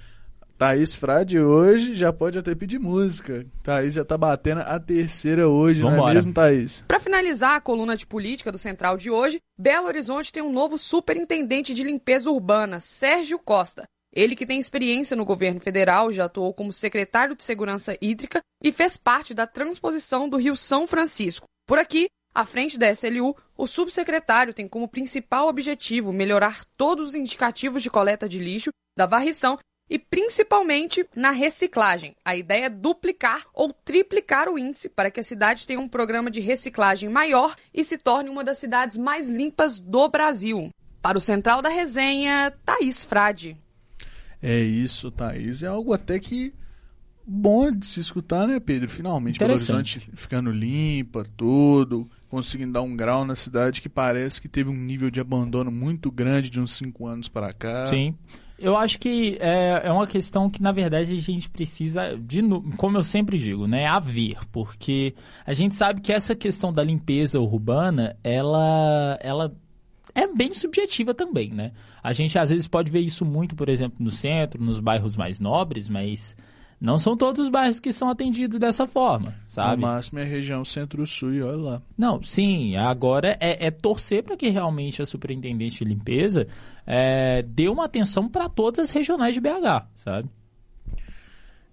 Thaís 0.58 0.94
Frade 0.94 1.40
hoje 1.40 1.94
já 1.94 2.12
pode 2.12 2.38
até 2.38 2.54
pedir 2.54 2.78
música. 2.78 3.44
Thaís 3.62 3.94
já 3.94 4.04
tá 4.04 4.16
batendo 4.16 4.60
a 4.60 4.78
terceira 4.78 5.48
hoje, 5.48 5.82
Vambora. 5.82 6.00
não 6.00 6.08
é 6.08 6.14
mesmo, 6.14 6.32
Thaís? 6.32 6.84
Para 6.86 7.00
finalizar 7.00 7.56
a 7.56 7.60
coluna 7.60 7.96
de 7.96 8.06
política 8.06 8.52
do 8.52 8.58
Central 8.58 8.96
de 8.96 9.10
hoje, 9.10 9.40
Belo 9.58 9.86
Horizonte 9.86 10.32
tem 10.32 10.42
um 10.42 10.52
novo 10.52 10.78
superintendente 10.78 11.74
de 11.74 11.82
limpeza 11.82 12.30
urbana, 12.30 12.78
Sérgio 12.80 13.38
Costa. 13.38 13.84
Ele 14.14 14.36
que 14.36 14.46
tem 14.46 14.58
experiência 14.58 15.16
no 15.16 15.24
governo 15.24 15.60
federal, 15.60 16.12
já 16.12 16.26
atuou 16.26 16.52
como 16.52 16.72
secretário 16.72 17.34
de 17.34 17.42
Segurança 17.42 17.96
Hídrica 18.00 18.40
e 18.62 18.70
fez 18.70 18.96
parte 18.96 19.32
da 19.32 19.46
transposição 19.46 20.28
do 20.28 20.36
Rio 20.36 20.54
São 20.54 20.86
Francisco. 20.86 21.46
Por 21.66 21.78
aqui, 21.78 22.08
à 22.34 22.44
frente 22.44 22.78
da 22.78 22.90
SLU, 22.90 23.34
o 23.56 23.66
subsecretário 23.66 24.52
tem 24.52 24.68
como 24.68 24.88
principal 24.88 25.48
objetivo 25.48 26.12
melhorar 26.12 26.64
todos 26.76 27.08
os 27.08 27.14
indicativos 27.14 27.82
de 27.82 27.90
coleta 27.90 28.28
de 28.28 28.38
lixo, 28.38 28.70
da 28.96 29.06
varrição 29.06 29.58
e 29.92 29.98
principalmente 29.98 31.06
na 31.14 31.32
reciclagem. 31.32 32.16
A 32.24 32.34
ideia 32.34 32.64
é 32.64 32.70
duplicar 32.70 33.44
ou 33.52 33.74
triplicar 33.74 34.48
o 34.48 34.58
índice 34.58 34.88
para 34.88 35.10
que 35.10 35.20
a 35.20 35.22
cidade 35.22 35.66
tenha 35.66 35.78
um 35.78 35.86
programa 35.86 36.30
de 36.30 36.40
reciclagem 36.40 37.10
maior 37.10 37.54
e 37.74 37.84
se 37.84 37.98
torne 37.98 38.30
uma 38.30 38.42
das 38.42 38.56
cidades 38.56 38.96
mais 38.96 39.28
limpas 39.28 39.78
do 39.78 40.08
Brasil. 40.08 40.70
Para 41.02 41.18
o 41.18 41.20
Central 41.20 41.60
da 41.60 41.68
Resenha, 41.68 42.54
Thaís 42.64 43.04
Frade. 43.04 43.54
É 44.40 44.58
isso, 44.60 45.10
Thaís. 45.10 45.62
É 45.62 45.66
algo 45.66 45.92
até 45.92 46.18
que 46.18 46.54
bom 47.26 47.70
de 47.70 47.84
se 47.84 48.00
escutar, 48.00 48.48
né, 48.48 48.58
Pedro? 48.58 48.88
Finalmente, 48.88 49.38
Belo 49.38 49.52
Horizonte 49.52 50.00
ficando 50.14 50.50
limpa, 50.50 51.22
tudo, 51.36 52.08
conseguindo 52.30 52.72
dar 52.72 52.80
um 52.80 52.96
grau 52.96 53.26
na 53.26 53.36
cidade 53.36 53.82
que 53.82 53.90
parece 53.90 54.40
que 54.40 54.48
teve 54.48 54.70
um 54.70 54.74
nível 54.74 55.10
de 55.10 55.20
abandono 55.20 55.70
muito 55.70 56.10
grande 56.10 56.48
de 56.48 56.58
uns 56.58 56.70
cinco 56.70 57.06
anos 57.06 57.28
para 57.28 57.52
cá. 57.52 57.84
Sim. 57.84 58.16
Eu 58.62 58.76
acho 58.76 59.00
que 59.00 59.36
é, 59.40 59.88
é 59.88 59.90
uma 59.90 60.06
questão 60.06 60.48
que, 60.48 60.62
na 60.62 60.70
verdade, 60.70 61.12
a 61.12 61.20
gente 61.20 61.50
precisa, 61.50 62.16
de, 62.16 62.40
como 62.76 62.96
eu 62.96 63.02
sempre 63.02 63.36
digo, 63.36 63.66
né, 63.66 63.86
haver, 63.86 64.38
porque 64.52 65.16
a 65.44 65.52
gente 65.52 65.74
sabe 65.74 66.00
que 66.00 66.12
essa 66.12 66.32
questão 66.32 66.72
da 66.72 66.84
limpeza 66.84 67.40
urbana, 67.40 68.16
ela, 68.22 69.18
ela 69.20 69.52
é 70.14 70.28
bem 70.28 70.54
subjetiva 70.54 71.12
também, 71.12 71.50
né? 71.50 71.72
A 72.00 72.12
gente 72.12 72.38
às 72.38 72.50
vezes 72.50 72.68
pode 72.68 72.92
ver 72.92 73.00
isso 73.00 73.24
muito, 73.24 73.56
por 73.56 73.68
exemplo, 73.68 73.96
no 73.98 74.12
centro, 74.12 74.62
nos 74.62 74.78
bairros 74.78 75.16
mais 75.16 75.40
nobres, 75.40 75.88
mas 75.88 76.36
não 76.82 76.98
são 76.98 77.16
todos 77.16 77.44
os 77.44 77.48
bairros 77.48 77.78
que 77.78 77.92
são 77.92 78.10
atendidos 78.10 78.58
dessa 78.58 78.88
forma, 78.88 79.36
sabe? 79.46 79.80
No 79.80 79.86
máximo 79.86 80.18
é 80.18 80.22
a 80.22 80.26
região 80.26 80.64
centro-sul 80.64 81.32
e 81.32 81.40
olha 81.40 81.56
lá. 81.56 81.82
Não, 81.96 82.20
sim. 82.20 82.74
Agora 82.76 83.38
é, 83.40 83.68
é 83.68 83.70
torcer 83.70 84.24
para 84.24 84.36
que 84.36 84.48
realmente 84.48 85.00
a 85.00 85.06
superintendente 85.06 85.76
de 85.76 85.84
limpeza 85.84 86.48
é, 86.84 87.40
dê 87.42 87.68
uma 87.68 87.84
atenção 87.84 88.28
para 88.28 88.48
todas 88.48 88.80
as 88.80 88.90
regionais 88.90 89.32
de 89.32 89.40
BH, 89.40 89.86
sabe? 89.94 90.28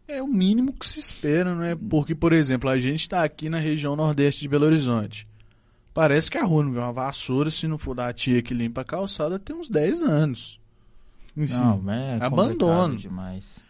É 0.07 0.21
o 0.21 0.27
mínimo 0.27 0.73
que 0.73 0.85
se 0.85 0.99
espera, 0.99 1.55
não 1.55 1.63
é? 1.63 1.75
Porque, 1.75 2.13
por 2.13 2.31
exemplo, 2.31 2.69
a 2.69 2.77
gente 2.77 3.01
está 3.01 3.23
aqui 3.23 3.49
na 3.49 3.57
região 3.57 3.95
nordeste 3.95 4.41
de 4.41 4.47
Belo 4.47 4.67
Horizonte. 4.67 5.27
Parece 5.91 6.29
que 6.29 6.37
a 6.37 6.43
rua 6.43 6.63
não 6.63 6.71
vê 6.71 6.79
uma 6.79 6.93
vassoura, 6.93 7.49
se 7.49 7.67
não 7.67 7.79
for 7.79 7.95
da 7.95 8.13
tia 8.13 8.43
que 8.43 8.53
limpa 8.53 8.81
a 8.81 8.85
calçada, 8.85 9.39
tem 9.39 9.55
uns 9.55 9.71
10 9.71 10.03
anos. 10.03 10.59
Enfim, 11.35 11.53
não, 11.53 11.91
é 11.91 12.19
abandono. 12.21 12.95
demais. 12.95 13.67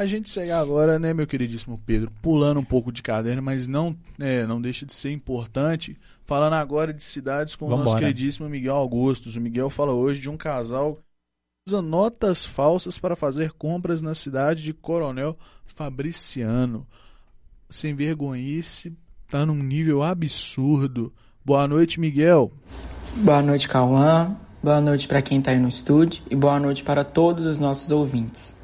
A 0.00 0.06
gente 0.06 0.30
segue 0.30 0.50
agora, 0.50 0.98
né, 0.98 1.12
meu 1.12 1.26
queridíssimo 1.26 1.78
Pedro, 1.84 2.10
pulando 2.22 2.58
um 2.58 2.64
pouco 2.64 2.90
de 2.90 3.02
caderno, 3.02 3.42
mas 3.42 3.68
não, 3.68 3.94
é, 4.18 4.46
não 4.46 4.58
deixa 4.58 4.86
de 4.86 4.94
ser 4.94 5.10
importante, 5.10 5.94
falando 6.24 6.54
agora 6.54 6.90
de 6.90 7.02
cidades 7.02 7.54
com 7.54 7.66
Vambora. 7.66 7.82
o 7.82 7.84
nosso 7.84 7.98
queridíssimo 7.98 8.48
Miguel 8.48 8.76
Augustos. 8.76 9.36
O 9.36 9.40
Miguel 9.42 9.68
fala 9.68 9.92
hoje 9.92 10.18
de 10.18 10.30
um 10.30 10.38
casal 10.38 10.94
que 10.94 11.02
usa 11.68 11.82
notas 11.82 12.42
falsas 12.42 12.98
para 12.98 13.14
fazer 13.14 13.52
compras 13.52 14.00
na 14.00 14.14
cidade 14.14 14.62
de 14.62 14.72
Coronel 14.72 15.36
Fabriciano. 15.66 16.86
Sem 17.68 17.94
vergonhice, 17.94 18.96
tá 19.28 19.44
num 19.44 19.62
nível 19.62 20.02
absurdo. 20.02 21.12
Boa 21.44 21.68
noite, 21.68 22.00
Miguel. 22.00 22.50
Boa 23.16 23.42
noite, 23.42 23.68
Cauã. 23.68 24.34
Boa 24.62 24.80
noite 24.80 25.06
para 25.06 25.20
quem 25.20 25.40
está 25.40 25.50
aí 25.50 25.58
no 25.58 25.68
estúdio 25.68 26.22
e 26.30 26.34
boa 26.34 26.58
noite 26.58 26.82
para 26.82 27.04
todos 27.04 27.44
os 27.44 27.58
nossos 27.58 27.90
ouvintes. 27.90 28.58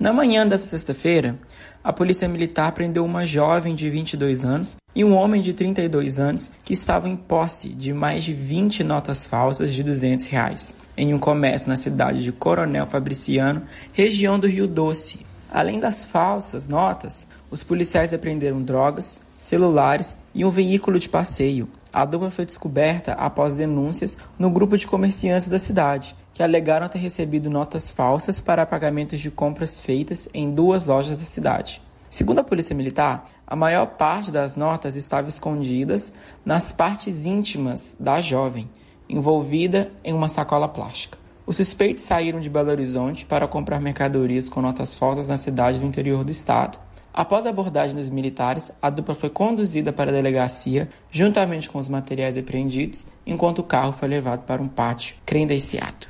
Na 0.00 0.14
manhã 0.14 0.48
dessa 0.48 0.64
sexta-feira, 0.64 1.38
a 1.84 1.92
polícia 1.92 2.26
militar 2.26 2.72
prendeu 2.72 3.04
uma 3.04 3.26
jovem 3.26 3.74
de 3.74 3.90
22 3.90 4.46
anos 4.46 4.78
e 4.94 5.04
um 5.04 5.14
homem 5.14 5.42
de 5.42 5.52
32 5.52 6.18
anos 6.18 6.50
que 6.64 6.72
estavam 6.72 7.10
em 7.10 7.16
posse 7.16 7.68
de 7.68 7.92
mais 7.92 8.24
de 8.24 8.32
20 8.32 8.82
notas 8.82 9.26
falsas 9.26 9.74
de 9.74 9.82
200 9.82 10.24
reais 10.24 10.74
em 10.96 11.12
um 11.12 11.18
comércio 11.18 11.68
na 11.68 11.76
cidade 11.76 12.22
de 12.22 12.32
Coronel 12.32 12.86
Fabriciano, 12.86 13.62
região 13.92 14.38
do 14.38 14.46
Rio 14.46 14.66
Doce. 14.66 15.26
Além 15.50 15.78
das 15.78 16.02
falsas 16.02 16.66
notas, 16.66 17.28
os 17.50 17.62
policiais 17.62 18.14
apreenderam 18.14 18.62
drogas, 18.62 19.20
celulares 19.36 20.16
e 20.34 20.46
um 20.46 20.50
veículo 20.50 20.98
de 20.98 21.10
passeio. 21.10 21.68
A 21.92 22.04
dupla 22.04 22.30
foi 22.30 22.44
descoberta 22.44 23.12
após 23.12 23.54
denúncias 23.54 24.16
no 24.38 24.50
grupo 24.50 24.76
de 24.76 24.86
comerciantes 24.86 25.48
da 25.48 25.58
cidade, 25.58 26.14
que 26.32 26.42
alegaram 26.42 26.88
ter 26.88 26.98
recebido 26.98 27.50
notas 27.50 27.90
falsas 27.90 28.40
para 28.40 28.64
pagamentos 28.64 29.20
de 29.20 29.30
compras 29.30 29.80
feitas 29.80 30.28
em 30.32 30.54
duas 30.54 30.84
lojas 30.84 31.18
da 31.18 31.24
cidade. 31.24 31.82
Segundo 32.08 32.40
a 32.40 32.44
Polícia 32.44 32.74
Militar, 32.74 33.28
a 33.46 33.54
maior 33.54 33.86
parte 33.86 34.30
das 34.30 34.56
notas 34.56 34.96
estava 34.96 35.28
escondidas 35.28 36.12
nas 36.44 36.72
partes 36.72 37.26
íntimas 37.26 37.96
da 37.98 38.20
jovem, 38.20 38.68
envolvida 39.08 39.90
em 40.04 40.12
uma 40.12 40.28
sacola 40.28 40.68
plástica. 40.68 41.18
Os 41.46 41.56
suspeitos 41.56 42.04
saíram 42.04 42.38
de 42.38 42.48
Belo 42.48 42.70
Horizonte 42.70 43.26
para 43.26 43.48
comprar 43.48 43.80
mercadorias 43.80 44.48
com 44.48 44.60
notas 44.60 44.94
falsas 44.94 45.26
na 45.26 45.36
cidade 45.36 45.80
do 45.80 45.86
interior 45.86 46.24
do 46.24 46.30
estado. 46.30 46.78
Após 47.12 47.44
a 47.44 47.50
abordagem 47.50 47.96
dos 47.96 48.08
militares, 48.08 48.70
a 48.80 48.88
dupla 48.88 49.14
foi 49.14 49.30
conduzida 49.30 49.92
para 49.92 50.10
a 50.10 50.14
delegacia 50.14 50.88
juntamente 51.10 51.68
com 51.68 51.78
os 51.78 51.88
materiais 51.88 52.36
apreendidos, 52.36 53.06
enquanto 53.26 53.58
o 53.58 53.64
carro 53.64 53.92
foi 53.92 54.08
levado 54.08 54.44
para 54.44 54.62
um 54.62 54.68
pátio 54.68 55.16
credenciado. 55.26 56.06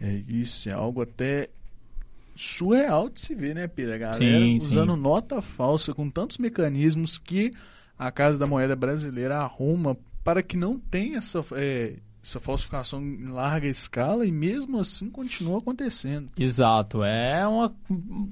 É 0.00 0.12
isso, 0.28 0.68
é 0.68 0.72
algo 0.72 1.02
até 1.02 1.48
surreal 2.36 3.08
de 3.08 3.20
se 3.20 3.34
ver, 3.34 3.54
né, 3.54 3.66
Pedro? 3.66 3.94
A 3.94 3.98
galera 3.98 4.18
sim, 4.18 4.56
usando 4.56 4.94
sim. 4.94 5.00
nota 5.00 5.40
falsa 5.40 5.94
com 5.94 6.10
tantos 6.10 6.38
mecanismos 6.38 7.16
que 7.16 7.52
a 7.98 8.10
Casa 8.10 8.38
da 8.38 8.46
Moeda 8.46 8.76
Brasileira 8.76 9.38
arruma 9.38 9.96
para 10.22 10.42
que 10.42 10.56
não 10.56 10.78
tenha 10.78 11.18
essa, 11.18 11.44
é, 11.52 11.96
essa 12.24 12.40
falsificação 12.40 13.02
em 13.02 13.26
larga 13.26 13.68
escala 13.68 14.24
e 14.26 14.32
mesmo 14.32 14.80
assim 14.80 15.10
continua 15.10 15.58
acontecendo. 15.58 16.30
Exato, 16.38 17.04
é 17.04 17.46
uma. 17.46 17.72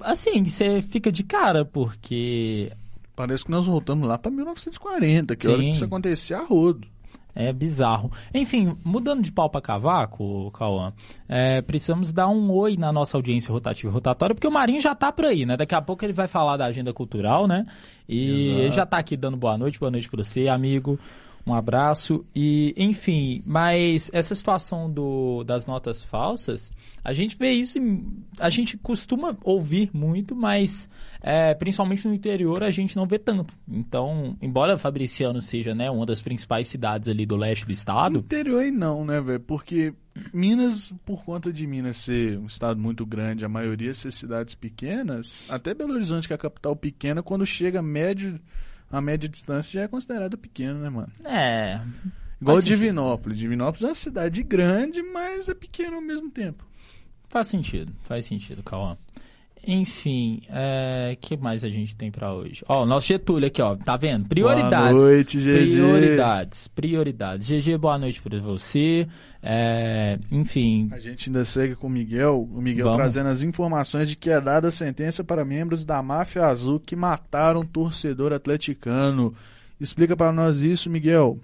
Assim, 0.01 0.45
você 0.45 0.81
fica 0.81 1.13
de 1.13 1.23
cara, 1.23 1.65
porque. 1.65 2.73
Parece 3.15 3.45
que 3.45 3.51
nós 3.51 3.67
voltamos 3.67 4.09
lá 4.09 4.17
para 4.17 4.31
1940, 4.31 5.37
que 5.37 5.47
Sim. 5.47 5.53
hora 5.53 5.63
que 5.63 5.71
isso 5.71 5.85
acontecia 5.85 6.39
a 6.39 6.45
rodo. 6.45 6.89
É 7.35 7.51
bizarro. 7.53 8.11
Enfim, 8.35 8.77
mudando 8.85 9.23
de 9.23 9.33
pau 9.33 9.49
para 9.49 9.61
cavaco, 9.61 10.51
Cauã, 10.51 10.93
é, 11.27 11.63
precisamos 11.63 12.13
dar 12.13 12.29
um 12.29 12.51
oi 12.51 12.77
na 12.77 12.93
nossa 12.93 13.17
audiência 13.17 13.51
rotativa 13.51 13.91
e 13.91 13.93
rotatória, 13.93 14.35
porque 14.35 14.47
o 14.47 14.51
Marinho 14.53 14.81
já 14.81 14.95
tá 14.95 15.11
por 15.11 15.25
aí, 15.25 15.47
né? 15.47 15.57
Daqui 15.57 15.75
a 15.75 15.81
pouco 15.81 16.05
ele 16.05 16.13
vai 16.13 16.29
falar 16.29 16.59
da 16.59 16.67
agenda 16.67 16.93
cultural, 16.93 17.47
né? 17.47 17.67
E 18.07 18.49
Exato. 18.49 18.61
ele 18.61 18.71
já 18.71 18.87
tá 18.87 18.99
aqui 18.99 19.17
dando 19.17 19.37
boa 19.37 19.57
noite, 19.57 19.79
boa 19.79 19.91
noite 19.91 20.11
para 20.11 20.23
você, 20.23 20.49
amigo. 20.49 20.99
Um 21.47 21.55
abraço. 21.55 22.25
E, 22.35 22.75
enfim, 22.77 23.43
mas 23.45 24.11
essa 24.13 24.35
situação 24.35 24.91
do, 24.91 25.43
das 25.45 25.67
notas 25.67 26.03
falsas, 26.03 26.71
a 27.05 27.13
gente 27.13 27.37
vê 27.37 27.51
isso, 27.51 27.79
a 28.39 28.49
gente 28.49 28.77
costuma 28.77 29.37
ouvir 29.43 29.91
muito, 29.93 30.37
mas 30.37 30.89
é, 31.21 31.53
principalmente 31.55 32.07
no 32.07 32.15
interior 32.15 32.63
a 32.63 32.71
gente 32.71 32.95
não 32.95 33.07
vê 33.07 33.19
tanto. 33.19 33.55
Então, 33.69 34.37
embora 34.41 34.79
Fabriciano 34.79 35.41
seja 35.41 35.75
né, 35.75 35.91
uma 35.91 36.07
das 36.07 36.23
principais 36.23 36.69
cidades 36.69 37.09
ali 37.09 37.27
do 37.27 37.37
leste 37.37 37.67
do 37.67 37.73
estado. 37.73 38.21
Interior 38.21 38.63
aí 38.63 38.71
não, 38.71 39.05
né, 39.05 39.21
velho? 39.21 39.41
Porque 39.41 39.93
Minas, 40.33 40.93
por 41.05 41.25
conta 41.25 41.53
de 41.53 41.67
Minas 41.67 41.97
ser 41.97 42.39
um 42.39 42.47
estado 42.47 42.79
muito 42.79 43.05
grande, 43.05 43.45
a 43.45 43.49
maioria 43.49 43.93
ser 43.95 44.13
cidades 44.13 44.55
pequenas, 44.55 45.43
até 45.49 45.75
Belo 45.75 45.95
Horizonte, 45.95 46.29
que 46.29 46.35
é 46.35 46.37
a 46.37 46.39
capital 46.39 46.77
pequena, 46.77 47.23
quando 47.23 47.45
chega 47.45 47.83
médio 47.83 48.39
a 48.93 49.01
média 49.01 49.29
distância 49.29 49.81
já 49.81 49.85
é 49.85 49.89
considerada 49.89 50.37
pequena, 50.37 50.75
né, 50.75 50.91
mano? 50.91 51.13
É. 51.25 51.81
Igual 52.41 52.61
Divinópolis. 52.61 53.39
Divinópolis 53.39 53.83
é 53.85 53.87
uma 53.87 53.95
cidade 53.95 54.43
grande, 54.43 55.03
mas 55.03 55.49
é 55.49 55.55
pequena 55.55 55.97
ao 55.97 56.03
mesmo 56.03 56.31
tempo. 56.31 56.67
Faz 57.29 57.47
sentido, 57.47 57.91
faz 58.03 58.27
sentido, 58.27 58.63
Cauã. 58.63 58.99
Enfim, 59.65 60.41
o 61.13 61.17
que 61.21 61.37
mais 61.37 61.63
a 61.63 61.69
gente 61.69 61.95
tem 61.95 62.11
pra 62.11 62.35
hoje? 62.35 62.65
Ó, 62.69 62.83
o 62.83 62.87
nosso 62.87 63.07
Getúlio 63.07 63.47
aqui, 63.47 63.63
ó, 63.63 63.77
tá 63.77 63.97
vendo? 63.97 64.29
Prioridades. 64.29 64.93
Boa 64.93 65.05
noite, 65.11 65.39
GG. 65.39 65.73
Prioridades, 65.73 66.69
prioridades. 66.69 67.47
GG, 67.49 67.79
boa 67.79 67.97
noite 67.97 68.21
pra 68.21 68.41
você. 68.41 69.07
É, 69.41 70.19
enfim, 70.31 70.89
A 70.93 71.01
gente 71.01 71.29
ainda 71.29 71.45
segue 71.45 71.75
com 71.75 71.87
o 71.89 71.91
Miguel, 71.91 72.49
o 72.53 72.61
Miguel 72.63 72.85
Vamos. 72.87 72.99
trazendo 72.99 73.29
as 73.29 73.43
informações 73.43 74.09
de 74.09 74.15
que 74.17 74.31
é 74.31 74.41
dada 74.41 74.69
a 74.69 74.71
sentença 74.71 75.25
para 75.25 75.45
membros 75.45 75.85
da 75.85 76.01
máfia 76.03 76.47
azul 76.47 76.79
que 76.79 76.95
mataram 76.95 77.61
um 77.61 77.67
torcedor 77.67 78.33
atleticano. 78.33 79.35
Explica 79.81 80.17
para 80.17 80.31
nós 80.33 80.63
isso, 80.63 80.89
Miguel. 80.89 81.39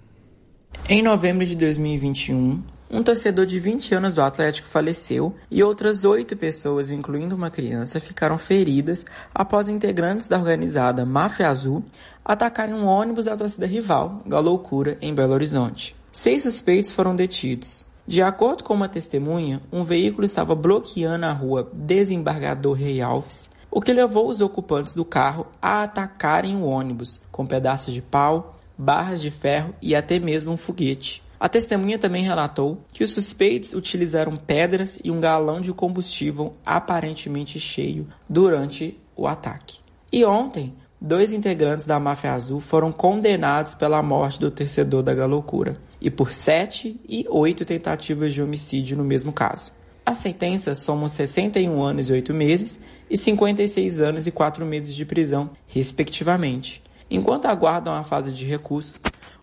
Em 0.87 1.01
novembro 1.01 1.45
de 1.45 1.55
2021, 1.55 2.61
um 2.91 3.03
torcedor 3.03 3.45
de 3.45 3.59
20 3.59 3.93
anos 3.93 4.15
do 4.15 4.21
Atlético 4.21 4.67
faleceu 4.67 5.35
e 5.51 5.61
outras 5.61 6.05
oito 6.05 6.35
pessoas, 6.35 6.91
incluindo 6.91 7.35
uma 7.35 7.51
criança, 7.51 7.99
ficaram 7.99 8.37
feridas 8.37 9.05
após 9.33 9.69
integrantes 9.69 10.25
da 10.25 10.39
organizada 10.39 11.05
Máfia 11.05 11.49
Azul 11.49 11.83
atacarem 12.25 12.73
um 12.73 12.85
ônibus 12.85 13.25
da 13.25 13.37
torcida 13.37 13.67
rival, 13.67 14.23
Galoucura, 14.25 14.97
em 15.01 15.13
Belo 15.13 15.33
Horizonte. 15.33 15.95
Seis 16.11 16.41
suspeitos 16.41 16.91
foram 16.91 17.15
detidos. 17.15 17.85
De 18.07 18.23
acordo 18.23 18.63
com 18.63 18.73
uma 18.73 18.89
testemunha, 18.89 19.61
um 19.71 19.83
veículo 19.83 20.25
estava 20.25 20.55
bloqueando 20.55 21.27
a 21.27 21.31
rua 21.31 21.69
Desembargador 21.71 22.73
Rei 22.73 23.01
Alves, 23.01 23.51
o 23.69 23.79
que 23.79 23.93
levou 23.93 24.27
os 24.27 24.41
ocupantes 24.41 24.95
do 24.95 25.05
carro 25.05 25.45
a 25.61 25.83
atacarem 25.83 26.55
o 26.55 26.63
ônibus 26.63 27.21
com 27.31 27.45
pedaços 27.45 27.93
de 27.93 28.01
pau, 28.01 28.57
barras 28.75 29.21
de 29.21 29.29
ferro 29.29 29.75
e 29.79 29.95
até 29.95 30.17
mesmo 30.17 30.51
um 30.51 30.57
foguete. 30.57 31.21
A 31.39 31.47
testemunha 31.47 31.97
também 31.97 32.25
relatou 32.25 32.83
que 32.91 33.03
os 33.03 33.11
suspeitos 33.11 33.73
utilizaram 33.73 34.35
pedras 34.35 34.99
e 35.01 35.09
um 35.09 35.21
galão 35.21 35.61
de 35.61 35.71
combustível 35.71 36.55
aparentemente 36.65 37.59
cheio 37.59 38.07
durante 38.27 38.99
o 39.15 39.25
ataque. 39.25 39.79
E 40.11 40.25
ontem, 40.25 40.73
dois 40.99 41.31
integrantes 41.31 41.85
da 41.85 41.97
máfia 41.97 42.33
azul 42.33 42.59
foram 42.59 42.91
condenados 42.91 43.73
pela 43.73 44.03
morte 44.03 44.39
do 44.39 44.51
torcedor 44.51 45.01
da 45.01 45.13
Galoucura 45.13 45.77
e 46.01 46.11
por 46.11 46.29
sete 46.29 46.99
e 47.07 47.25
oito 47.29 47.63
tentativas 47.63 48.33
de 48.33 48.41
homicídio 48.41 48.97
no 48.97 49.03
mesmo 49.05 49.31
caso. 49.31 49.71
As 50.05 50.17
sentenças 50.17 50.79
somam 50.79 51.07
61 51.07 51.83
anos 51.83 52.09
e 52.09 52.13
8 52.13 52.33
meses 52.33 52.81
e 53.07 53.15
56 53.15 54.01
anos 54.01 54.25
e 54.25 54.31
4 54.31 54.65
meses 54.65 54.95
de 54.95 55.05
prisão, 55.05 55.51
respectivamente. 55.67 56.81
Enquanto 57.11 57.45
aguardam 57.45 57.93
a 57.93 58.03
fase 58.03 58.31
de 58.31 58.43
recurso, 58.43 58.93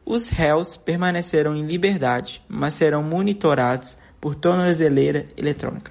os 0.07 0.29
réus 0.29 0.77
permanecerão 0.77 1.57
em 1.57 1.67
liberdade, 1.67 2.41
mas 2.49 2.75
serão 2.75 3.03
monitorados 3.03 3.99
por 4.21 4.37
tornozeleira 4.37 5.27
eletrônica. 5.37 5.91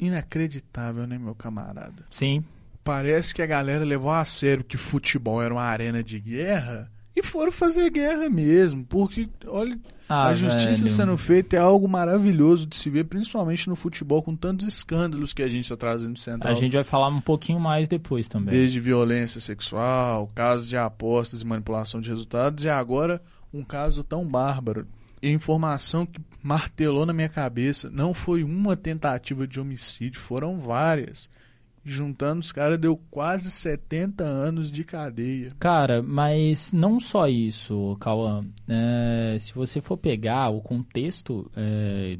Inacreditável, 0.00 1.06
né, 1.06 1.18
meu 1.18 1.34
camarada? 1.34 2.04
sim. 2.10 2.42
Parece 2.84 3.32
que 3.32 3.40
a 3.40 3.46
galera 3.46 3.84
levou 3.84 4.10
a 4.10 4.24
sério 4.24 4.64
que 4.64 4.76
futebol 4.76 5.40
era 5.40 5.54
uma 5.54 5.62
arena 5.62 6.02
de 6.02 6.18
guerra 6.18 6.90
e 7.14 7.22
foram 7.22 7.52
fazer 7.52 7.88
guerra 7.90 8.28
mesmo, 8.28 8.84
porque 8.84 9.28
olha, 9.46 9.78
Ah, 10.12 10.26
a 10.26 10.34
justiça 10.34 10.82
velho. 10.82 10.88
sendo 10.88 11.16
feita 11.16 11.56
é 11.56 11.58
algo 11.58 11.88
maravilhoso 11.88 12.66
de 12.66 12.76
se 12.76 12.90
ver, 12.90 13.04
principalmente 13.04 13.66
no 13.66 13.74
futebol, 13.74 14.22
com 14.22 14.36
tantos 14.36 14.66
escândalos 14.66 15.32
que 15.32 15.42
a 15.42 15.48
gente 15.48 15.62
está 15.62 15.76
trazendo 15.76 16.10
no 16.10 16.16
Central. 16.18 16.52
A 16.52 16.54
gente 16.54 16.74
vai 16.74 16.84
falar 16.84 17.08
um 17.08 17.20
pouquinho 17.20 17.58
mais 17.58 17.88
depois 17.88 18.28
também. 18.28 18.54
Desde 18.54 18.78
violência 18.78 19.40
sexual, 19.40 20.28
casos 20.34 20.68
de 20.68 20.76
apostas 20.76 21.40
e 21.40 21.46
manipulação 21.46 21.98
de 21.98 22.10
resultados, 22.10 22.62
e 22.64 22.68
agora 22.68 23.22
um 23.54 23.64
caso 23.64 24.04
tão 24.04 24.26
bárbaro. 24.26 24.86
E 25.22 25.30
informação 25.30 26.04
que 26.04 26.20
martelou 26.42 27.06
na 27.06 27.14
minha 27.14 27.28
cabeça, 27.28 27.88
não 27.88 28.12
foi 28.12 28.44
uma 28.44 28.76
tentativa 28.76 29.46
de 29.46 29.58
homicídio, 29.60 30.20
foram 30.20 30.58
várias. 30.58 31.30
Juntando 31.84 32.40
os 32.40 32.52
caras 32.52 32.78
deu 32.78 32.96
quase 33.10 33.50
70 33.50 34.22
anos 34.22 34.70
de 34.70 34.84
cadeia. 34.84 35.52
Cara, 35.58 36.00
mas 36.02 36.72
não 36.72 37.00
só 37.00 37.26
isso, 37.26 37.96
Cauã. 38.00 38.44
É, 38.68 39.36
se 39.40 39.52
você 39.52 39.80
for 39.80 39.96
pegar 39.96 40.50
o 40.50 40.60
contexto, 40.60 41.50
é, 41.56 42.16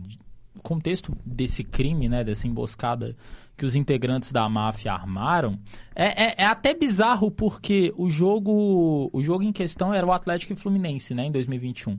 o 0.56 0.60
contexto 0.60 1.12
desse 1.24 1.62
crime, 1.62 2.08
né, 2.08 2.24
dessa 2.24 2.48
emboscada 2.48 3.14
que 3.56 3.64
os 3.64 3.76
integrantes 3.76 4.32
da 4.32 4.48
máfia 4.48 4.92
armaram, 4.92 5.56
é, 5.94 6.24
é- 6.24 6.34
é 6.38 6.44
até 6.44 6.74
bizarro 6.74 7.30
porque 7.30 7.92
o 7.96 8.10
jogo, 8.10 9.08
o 9.12 9.22
jogo 9.22 9.44
em 9.44 9.52
questão 9.52 9.94
era 9.94 10.04
o 10.06 10.10
Atlético 10.12 10.54
e 10.54 10.56
Fluminense, 10.56 11.14
né, 11.14 11.26
em 11.26 11.30
2021. 11.30 11.96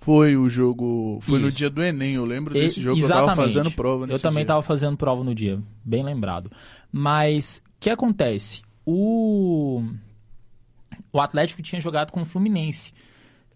Foi 0.00 0.34
o 0.36 0.48
jogo. 0.48 1.18
Foi 1.20 1.38
no 1.38 1.48
Isso. 1.48 1.58
dia 1.58 1.68
do 1.70 1.82
Enem, 1.82 2.14
eu 2.14 2.24
lembro 2.24 2.56
E- 2.56 2.60
desse 2.62 2.80
jogo 2.80 2.96
que 2.96 3.02
eu 3.02 3.06
exatamente. 3.06 3.36
tava 3.36 3.42
fazendo 3.48 3.70
prova 3.70 4.04
Eu 4.04 4.08
nesse 4.08 4.22
também 4.22 4.36
dia. 4.36 4.42
estava 4.44 4.62
fazendo 4.62 4.96
prova 4.96 5.22
no 5.22 5.34
dia, 5.34 5.60
bem 5.84 6.02
lembrado. 6.02 6.50
Mas 6.90 7.62
o 7.66 7.70
que 7.80 7.90
acontece? 7.90 8.62
O 8.86 9.82
o 11.12 11.20
Atlético 11.20 11.60
tinha 11.62 11.80
jogado 11.80 12.12
com 12.12 12.22
o 12.22 12.24
Fluminense. 12.24 12.92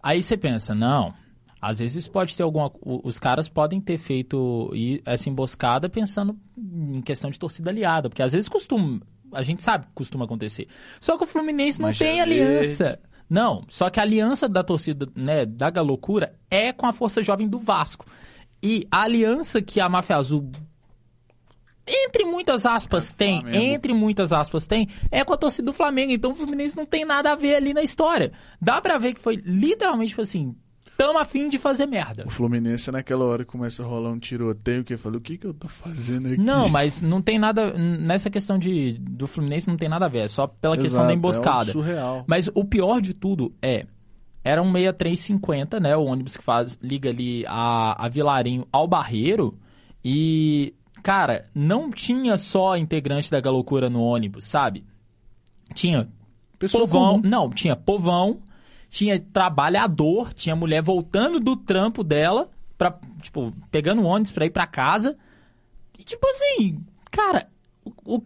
Aí 0.03 0.23
você 0.23 0.37
pensa, 0.37 0.75
não, 0.75 1.15
às 1.63 1.79
vezes 1.79 2.07
pode 2.07 2.37
ter 2.37 2.43
alguma 2.43 2.71
os 2.83 3.19
caras 3.19 3.49
podem 3.49 3.81
ter 3.81 3.97
feito 3.97 4.71
essa 5.05 5.31
emboscada 5.31 5.89
pensando 5.89 6.37
em 6.59 7.01
questão 7.01 7.31
de 7.31 7.39
torcida 7.39 7.71
aliada, 7.71 8.09
porque 8.11 8.23
às 8.23 8.33
vezes 8.33 8.49
costuma, 8.49 9.01
a 9.33 9.43
gente 9.43 9.63
sabe 9.63 9.87
que 9.87 9.93
costuma 9.95 10.25
acontecer. 10.27 10.69
Só 11.01 11.17
que 11.17 11.25
o 11.25 11.27
Fluminense 11.27 11.81
não 11.81 11.89
Mancha 11.89 12.05
tem 12.05 12.21
aliança. 12.21 12.99
Não, 13.29 13.65
só 13.69 13.91
que 13.91 13.99
a 13.99 14.03
aliança 14.03 14.49
da 14.49 14.63
torcida, 14.63 15.09
né, 15.15 15.47
da 15.47 15.71
Galocura 15.71 16.35
é 16.51 16.73
com 16.73 16.87
a 16.87 16.93
Força 16.93 17.23
Jovem 17.23 17.49
do 17.49 17.59
Vasco. 17.59 18.07
E 18.63 18.87
a 18.91 19.03
aliança 19.03 19.61
que 19.61 19.81
a 19.81 19.89
Máfia 19.89 20.17
Azul 20.17 20.51
entre 21.87 22.25
muitas 22.25 22.65
aspas 22.65 23.13
tem, 23.13 23.41
Flamengo. 23.43 23.65
entre 23.65 23.93
muitas 23.93 24.33
aspas 24.33 24.67
tem, 24.67 24.89
é 25.11 25.23
com 25.23 25.35
a 25.35 25.37
torcida 25.37 25.67
do 25.67 25.73
Flamengo. 25.73 26.13
Então 26.13 26.33
o 26.33 26.35
Fluminense 26.35 26.77
não 26.77 26.87
tem 26.87 27.05
nada 27.05 27.33
a 27.33 27.37
ver 27.37 27.57
ali 27.57 27.75
na 27.75 27.83
história. 27.83 28.33
Dá 28.61 28.81
pra 28.81 28.97
ver 28.99 29.15
que 29.15 29.21
foi 29.21 29.37
literalmente 29.45 30.19
assim, 30.21 30.55
tamo 30.97 31.19
afim 31.19 31.49
de 31.49 31.59
fazer 31.59 31.87
merda. 31.87 32.25
O 32.27 32.31
Fluminense 32.31 32.91
naquela 32.91 33.25
hora 33.25 33.45
começa 33.45 33.83
a 33.83 33.87
rolar 33.87 34.11
um 34.11 34.19
tiroteio 34.19 34.85
que 34.85 34.97
falou, 34.97 35.19
o 35.19 35.21
que 35.21 35.39
que 35.39 35.47
eu 35.47 35.55
tô 35.55 35.69
fazendo 35.69 36.29
aqui? 36.29 36.39
Não, 36.39 36.69
mas 36.69 37.03
não 37.03 37.21
tem 37.21 37.39
nada 37.39 37.73
nessa 37.77 38.31
questão 38.31 38.59
de 38.59 38.93
do 38.99 39.27
Fluminense 39.27 39.69
não 39.69 39.77
tem 39.77 39.89
nada 39.89 40.07
a 40.07 40.09
ver, 40.09 40.21
é 40.21 40.29
só 40.29 40.47
pela 40.47 40.77
questão 40.77 41.01
Exato, 41.01 41.07
da 41.07 41.13
é 41.13 41.17
emboscada. 41.17 41.71
algo 41.71 41.73
surreal. 41.73 42.25
Mas 42.27 42.49
o 42.55 42.65
pior 42.65 43.01
de 43.01 43.15
tudo 43.15 43.53
é 43.61 43.87
era 44.43 44.63
um 44.63 44.71
6350, 44.73 45.81
né, 45.81 45.97
o 45.97 46.05
ônibus 46.05 46.37
que 46.37 46.45
faz 46.45 46.79
liga 46.83 47.09
ali 47.09 47.45
a, 47.47 48.05
a 48.05 48.09
Vilarinho 48.09 48.67
ao 48.71 48.87
Barreiro 48.87 49.59
e 50.05 50.75
cara, 51.03 51.45
não 51.55 51.91
tinha 51.91 52.37
só 52.39 52.77
integrante 52.77 53.31
da 53.31 53.41
Galocura 53.41 53.91
no 53.91 54.03
ônibus, 54.03 54.45
sabe? 54.45 54.85
Tinha 55.75 56.09
Pessoa 56.59 56.87
povão, 56.87 57.17
comum. 57.17 57.29
não, 57.29 57.51
tinha 57.51 57.77
povão, 57.77 58.41
tinha 58.95 59.19
trabalhador, 59.19 60.33
tinha 60.33 60.55
mulher 60.55 60.81
voltando 60.81 61.41
do 61.41 61.57
trampo 61.57 62.05
dela, 62.05 62.49
pra, 62.79 62.97
tipo, 63.21 63.53
pegando 63.69 64.03
o 64.03 64.05
ônibus 64.05 64.31
pra 64.31 64.47
ir 64.47 64.51
pra 64.51 64.69
casa. 64.69 65.17
E 65.99 66.05
tipo 66.05 66.25
assim, 66.29 66.79
cara, 67.11 67.49
o- 68.05 68.19
o- 68.19 68.23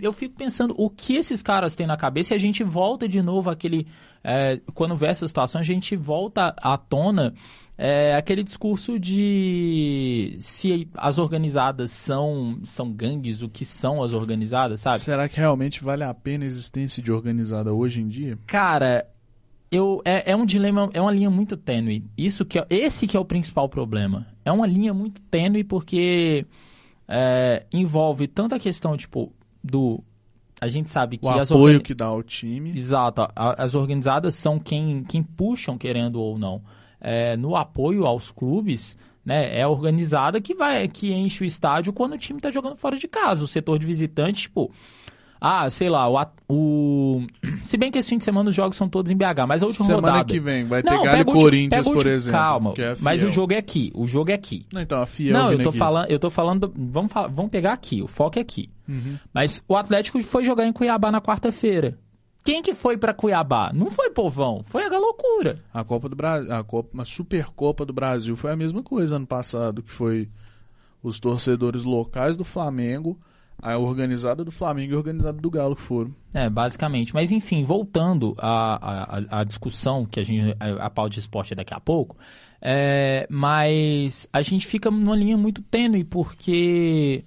eu 0.00 0.10
fico 0.14 0.34
pensando 0.34 0.74
o 0.78 0.88
que 0.88 1.14
esses 1.16 1.42
caras 1.42 1.74
têm 1.74 1.86
na 1.86 1.96
cabeça 1.98 2.32
e 2.32 2.36
a 2.36 2.38
gente 2.38 2.64
volta 2.64 3.06
de 3.06 3.20
novo 3.20 3.50
aquele. 3.50 3.86
é, 4.24 4.60
quando 4.72 4.94
vê 4.96 5.08
essa 5.08 5.26
situação, 5.26 5.60
a 5.60 5.64
gente 5.64 5.96
volta 5.96 6.54
à 6.62 6.78
tona 6.78 7.34
é, 7.76 8.14
aquele 8.14 8.44
discurso 8.44 8.96
de 9.00 10.36
se 10.40 10.88
as 10.94 11.18
organizadas 11.18 11.90
são, 11.90 12.60
são 12.62 12.92
gangues, 12.92 13.42
o 13.42 13.48
que 13.48 13.64
são 13.64 14.00
as 14.02 14.12
organizadas, 14.12 14.80
sabe? 14.80 15.00
Será 15.00 15.28
que 15.28 15.36
realmente 15.38 15.82
vale 15.82 16.04
a 16.04 16.14
pena 16.14 16.44
a 16.44 16.46
existência 16.46 17.02
de 17.02 17.10
organizada 17.10 17.72
hoje 17.74 18.00
em 18.00 18.06
dia? 18.06 18.38
Cara, 18.46 19.06
eu, 19.72 20.00
é, 20.04 20.30
é 20.30 20.36
um 20.36 20.44
dilema, 20.46 20.88
é 20.92 21.00
uma 21.00 21.10
linha 21.10 21.30
muito 21.30 21.56
tênue. 21.56 22.04
Isso 22.16 22.44
que 22.44 22.58
é, 22.58 22.66
esse 22.70 23.06
que 23.06 23.16
é 23.16 23.20
o 23.20 23.24
principal 23.24 23.68
problema. 23.68 24.26
É 24.44 24.52
uma 24.52 24.66
linha 24.66 24.92
muito 24.94 25.20
tênue 25.22 25.64
porque 25.64 26.46
é, 27.08 27.64
envolve 27.72 28.28
tanto 28.28 28.54
a 28.54 28.58
questão, 28.58 28.96
tipo, 28.96 29.32
do... 29.64 30.02
A 30.60 30.68
gente 30.68 30.90
sabe 30.90 31.16
que 31.16 31.26
O 31.26 31.30
apoio 31.30 31.62
organi- 31.62 31.82
que 31.82 31.94
dá 31.94 32.06
ao 32.06 32.22
time. 32.22 32.70
Exato. 32.70 33.26
As 33.34 33.74
organizadas 33.74 34.36
são 34.36 34.60
quem, 34.60 35.02
quem 35.02 35.20
puxam, 35.22 35.76
querendo 35.76 36.20
ou 36.20 36.38
não. 36.38 36.62
É, 37.00 37.36
no 37.36 37.56
apoio 37.56 38.06
aos 38.06 38.30
clubes, 38.30 38.96
né? 39.24 39.58
É 39.58 39.62
a 39.62 39.68
organizada 39.68 40.40
que 40.40 40.54
vai, 40.54 40.86
que 40.86 41.12
enche 41.12 41.42
o 41.42 41.44
estádio 41.46 41.92
quando 41.92 42.12
o 42.12 42.18
time 42.18 42.40
tá 42.40 42.48
jogando 42.52 42.76
fora 42.76 42.96
de 42.96 43.08
casa. 43.08 43.42
O 43.42 43.48
setor 43.48 43.76
de 43.80 43.86
visitante, 43.86 44.42
tipo. 44.42 44.70
Ah, 45.44 45.68
sei 45.68 45.90
lá, 45.90 46.08
o, 46.08 46.24
o- 46.48 47.26
Se 47.64 47.76
bem 47.76 47.90
que 47.90 47.98
esse 47.98 48.08
fim 48.08 48.18
de 48.18 48.22
semana 48.22 48.48
os 48.48 48.54
jogos 48.54 48.76
são 48.76 48.88
todos 48.88 49.10
em 49.10 49.16
BH, 49.16 49.44
mas 49.48 49.60
a 49.62 49.66
última 49.66 49.86
Semana 49.86 50.06
rodada. 50.12 50.24
que 50.32 50.38
vem 50.38 50.64
vai 50.66 50.82
ter 50.84 50.90
Não, 50.90 51.04
e 51.04 51.24
Corinthians, 51.24 51.88
por 51.88 52.06
exemplo. 52.06 52.38
Calma, 52.38 52.74
é 52.78 52.96
mas 53.00 53.22
o 53.24 53.30
jogo 53.30 53.52
é 53.52 53.56
aqui. 53.58 53.90
O 53.94 54.06
jogo 54.06 54.30
é 54.30 54.34
aqui. 54.34 54.64
Não, 54.72 54.80
então, 54.80 55.02
a 55.02 55.06
Fiel 55.06 55.32
Não, 55.32 55.50
eu 55.52 55.62
tô 55.62 55.70
aqui. 55.70 55.78
falando, 55.78 56.10
eu 56.10 56.18
tô 56.20 56.30
falando, 56.30 56.72
vamos, 56.76 57.12
falar- 57.12 57.28
vamos 57.28 57.50
pegar 57.50 57.72
aqui, 57.72 58.00
o 58.00 58.06
foco 58.06 58.38
é 58.38 58.42
aqui. 58.42 58.70
Uhum. 58.88 59.18
Mas 59.34 59.60
o 59.66 59.76
Atlético 59.76 60.22
foi 60.22 60.44
jogar 60.44 60.64
em 60.66 60.72
Cuiabá 60.72 61.10
na 61.10 61.20
quarta-feira. 61.20 61.98
Quem 62.44 62.60
que 62.62 62.74
foi 62.74 62.96
para 62.96 63.12
Cuiabá? 63.14 63.72
Não 63.72 63.90
foi 63.90 64.10
povão, 64.10 64.62
foi 64.64 64.84
a 64.84 64.98
loucura. 64.98 65.60
A 65.72 65.82
Copa 65.84 66.08
do 66.08 66.16
Brasil, 66.16 66.52
a 66.52 66.62
Copa, 66.64 67.02
a 67.02 67.04
Supercopa 67.04 67.84
do 67.86 67.92
Brasil 67.92 68.36
foi 68.36 68.50
a 68.52 68.56
mesma 68.56 68.82
coisa 68.82 69.16
ano 69.16 69.26
passado, 69.26 69.82
que 69.82 69.90
foi 69.92 70.28
os 71.02 71.18
torcedores 71.20 71.84
locais 71.84 72.36
do 72.36 72.44
Flamengo, 72.44 73.18
a 73.62 73.78
organizada 73.78 74.44
do 74.44 74.50
Flamengo 74.50 74.92
e 74.92 74.94
a 74.94 74.98
organizada 74.98 75.40
do 75.40 75.48
Galo 75.48 75.76
que 75.76 75.82
foram. 75.82 76.12
É, 76.34 76.50
basicamente. 76.50 77.14
Mas 77.14 77.30
enfim, 77.30 77.64
voltando 77.64 78.34
à, 78.38 79.14
à, 79.30 79.40
à 79.40 79.44
discussão 79.44 80.04
que 80.04 80.18
a 80.18 80.22
gente 80.24 80.56
a, 80.58 80.86
a 80.86 80.90
pauta 80.90 81.10
de 81.10 81.20
esporte 81.20 81.52
é 81.52 81.56
daqui 81.56 81.72
a 81.72 81.78
pouco, 81.78 82.16
é, 82.60 83.26
mas 83.30 84.28
a 84.32 84.42
gente 84.42 84.66
fica 84.66 84.90
numa 84.90 85.14
linha 85.14 85.36
muito 85.36 85.62
tênue 85.62 86.02
porque, 86.02 87.24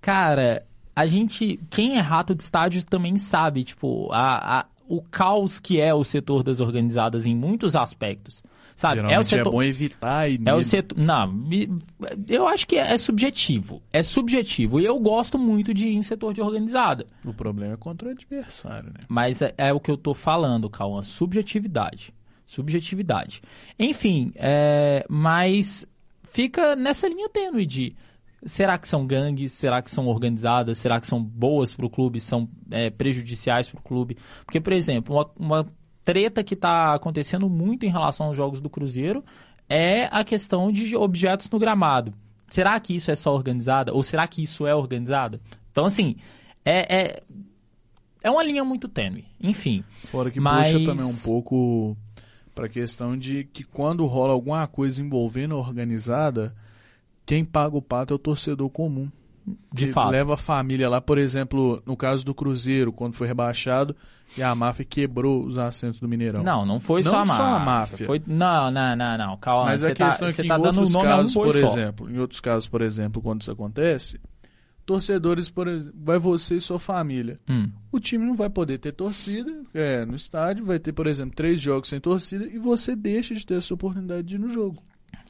cara, 0.00 0.64
a 0.94 1.04
gente, 1.04 1.58
quem 1.68 1.98
é 1.98 2.00
rato 2.00 2.34
de 2.34 2.44
estádio 2.44 2.84
também 2.84 3.18
sabe, 3.18 3.64
tipo, 3.64 4.10
a, 4.12 4.60
a, 4.60 4.66
o 4.88 5.02
caos 5.02 5.60
que 5.60 5.80
é 5.80 5.92
o 5.92 6.04
setor 6.04 6.44
das 6.44 6.60
organizadas 6.60 7.26
em 7.26 7.34
muitos 7.34 7.74
aspectos. 7.74 8.42
Sabe? 8.76 8.96
Geralmente 8.96 9.16
é, 9.16 9.20
o 9.20 9.24
setor, 9.24 9.48
é 9.48 9.52
bom 9.52 9.62
evitar 9.62 10.30
e 10.30 10.38
é 10.44 10.54
o 10.54 10.62
setor, 10.62 10.98
não, 10.98 11.44
eu 12.28 12.46
acho 12.46 12.68
que 12.68 12.76
é, 12.76 12.92
é, 12.92 12.98
subjetivo. 12.98 13.82
É 13.90 14.02
subjetivo. 14.02 14.78
E 14.78 14.84
eu 14.84 14.98
gosto 15.00 15.38
muito 15.38 15.72
de 15.72 15.88
ir 15.88 15.94
em 15.94 16.02
setor 16.02 16.34
de 16.34 16.42
organizada. 16.42 17.06
O 17.24 17.32
problema 17.32 17.72
é 17.72 17.76
contra 17.78 18.08
o 18.08 18.10
adversário, 18.10 18.92
né? 18.92 19.06
Mas 19.08 19.40
é, 19.40 19.54
é 19.56 19.72
o 19.72 19.80
que 19.80 19.90
eu 19.90 19.96
tô 19.96 20.12
falando, 20.12 20.68
Calma, 20.68 21.02
subjetividade. 21.02 22.12
Subjetividade. 22.44 23.40
Enfim, 23.78 24.30
é, 24.36 25.06
mas 25.08 25.86
fica 26.30 26.76
nessa 26.76 27.08
linha 27.08 27.30
tênue 27.30 27.64
de 27.64 27.96
Será 28.44 28.78
que 28.78 28.86
são 28.86 29.04
gangues? 29.06 29.52
Será 29.52 29.82
que 29.82 29.90
são 29.90 30.06
organizadas? 30.06 30.78
Será 30.78 31.00
que 31.00 31.06
são 31.06 31.20
boas 31.20 31.74
para 31.74 31.86
o 31.86 31.90
clube? 31.90 32.20
São 32.20 32.48
é, 32.70 32.90
prejudiciais 32.90 33.68
para 33.68 33.80
o 33.80 33.82
clube? 33.82 34.16
Porque, 34.44 34.60
por 34.60 34.72
exemplo, 34.72 35.16
uma, 35.16 35.30
uma 35.36 35.72
treta 36.06 36.44
que 36.44 36.54
está 36.54 36.94
acontecendo 36.94 37.50
muito 37.50 37.84
em 37.84 37.90
relação 37.90 38.28
aos 38.28 38.36
jogos 38.36 38.60
do 38.60 38.70
Cruzeiro 38.70 39.24
é 39.68 40.04
a 40.04 40.22
questão 40.22 40.70
de 40.70 40.94
objetos 40.96 41.50
no 41.50 41.58
gramado. 41.58 42.14
Será 42.48 42.78
que 42.78 42.94
isso 42.94 43.10
é 43.10 43.16
só 43.16 43.34
organizada? 43.34 43.92
Ou 43.92 44.04
será 44.04 44.26
que 44.28 44.40
isso 44.40 44.68
é 44.68 44.74
organizada? 44.74 45.40
Então, 45.72 45.84
assim, 45.84 46.14
é, 46.64 46.96
é, 46.96 47.22
é 48.22 48.30
uma 48.30 48.44
linha 48.44 48.64
muito 48.64 48.88
tênue. 48.88 49.24
Enfim. 49.40 49.82
Fora 50.04 50.30
que 50.30 50.38
mas... 50.38 50.72
puxa 50.72 50.86
também 50.86 51.04
um 51.04 51.16
pouco 51.16 51.96
para 52.54 52.66
a 52.66 52.70
questão 52.70 53.18
de 53.18 53.42
que 53.42 53.64
quando 53.64 54.06
rola 54.06 54.32
alguma 54.32 54.64
coisa 54.68 55.02
envolvendo 55.02 55.56
a 55.56 55.58
organizada, 55.58 56.54
quem 57.26 57.44
paga 57.44 57.76
o 57.76 57.82
pato 57.82 58.14
é 58.14 58.16
o 58.16 58.18
torcedor 58.18 58.70
comum. 58.70 59.10
De 59.72 59.88
fato. 59.88 60.10
Leva 60.10 60.34
a 60.34 60.36
família 60.36 60.88
lá, 60.88 61.00
por 61.00 61.18
exemplo, 61.18 61.82
no 61.84 61.96
caso 61.96 62.24
do 62.24 62.34
Cruzeiro, 62.34 62.92
quando 62.92 63.14
foi 63.14 63.26
rebaixado, 63.26 63.94
e 64.36 64.42
a 64.42 64.54
máfia 64.54 64.84
quebrou 64.84 65.44
os 65.44 65.58
assentos 65.58 66.00
do 66.00 66.08
Mineirão. 66.08 66.42
Não, 66.42 66.64
não 66.64 66.80
foi 66.80 67.02
não 67.02 67.10
só 67.10 67.18
a 67.18 67.24
máfia. 67.24 67.36
Só 67.36 67.44
a 67.44 67.58
máfia. 67.58 68.06
Foi... 68.06 68.22
Não, 68.26 68.70
não, 68.70 68.96
não, 68.96 69.18
não. 69.18 69.36
Calma, 69.38 69.66
Mas 69.66 69.80
você 69.80 69.92
a 69.92 69.94
questão 69.94 70.28
tá, 70.28 70.28
é 70.28 70.32
que 70.32 70.48
tá 70.48 70.58
em 70.58 70.62
dando 70.62 70.80
outros 70.80 70.96
casos, 70.96 71.36
um 71.36 71.42
por 71.42 71.52
só. 71.52 71.66
exemplo, 71.66 72.10
em 72.10 72.18
outros 72.18 72.40
casos, 72.40 72.68
por 72.68 72.82
exemplo, 72.82 73.22
quando 73.22 73.42
isso 73.42 73.50
acontece, 73.50 74.20
torcedores, 74.84 75.48
por 75.48 75.68
exemplo, 75.68 75.98
vai 76.02 76.18
você 76.18 76.56
e 76.56 76.60
sua 76.60 76.78
família. 76.78 77.40
Hum. 77.48 77.70
O 77.90 77.98
time 77.98 78.24
não 78.24 78.36
vai 78.36 78.48
poder 78.48 78.78
ter 78.78 78.92
torcida 78.92 79.52
é, 79.74 80.04
no 80.04 80.16
estádio, 80.16 80.64
vai 80.64 80.78
ter, 80.78 80.92
por 80.92 81.06
exemplo, 81.06 81.34
três 81.34 81.60
jogos 81.60 81.88
sem 81.88 82.00
torcida 82.00 82.46
e 82.46 82.58
você 82.58 82.94
deixa 82.94 83.34
de 83.34 83.44
ter 83.44 83.54
essa 83.54 83.74
oportunidade 83.74 84.22
de 84.22 84.36
ir 84.36 84.38
no 84.38 84.48
jogo. 84.48 84.82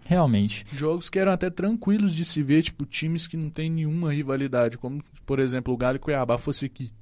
Realmente. 0.05 0.65
Jogos 0.73 1.11
que 1.11 1.19
eram 1.19 1.33
até 1.33 1.51
tranquilos 1.51 2.15
de 2.15 2.25
se 2.25 2.43
ver, 2.43 2.63
tipo, 2.63 2.87
times 2.87 3.27
que 3.27 3.37
não 3.37 3.51
tem 3.51 3.69
nenhuma 3.69 4.13
rivalidade, 4.13 4.79
como, 4.79 5.03
por 5.25 5.41
exemplo, 5.41 5.75
o 5.75 5.77
Galo 5.77 5.97
e 5.97 5.99
Cuiabá 5.99 6.39
fosse 6.39 6.67
aqui. 6.67 6.93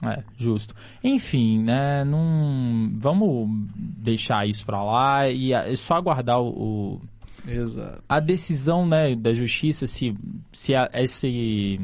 É, 0.00 0.22
justo. 0.36 0.74
Enfim, 1.02 1.62
né, 1.62 2.04
não... 2.04 2.90
vamos 2.94 3.48
deixar 3.76 4.46
isso 4.46 4.64
pra 4.64 4.82
lá 4.82 5.28
e 5.28 5.52
é 5.52 5.74
só 5.74 5.94
aguardar 5.94 6.40
o... 6.40 7.00
Exato. 7.46 8.02
A 8.08 8.20
decisão, 8.20 8.86
né, 8.86 9.16
da 9.16 9.34
justiça, 9.34 9.86
se, 9.86 10.16
se 10.52 10.74
a, 10.76 10.88
esse 10.94 11.80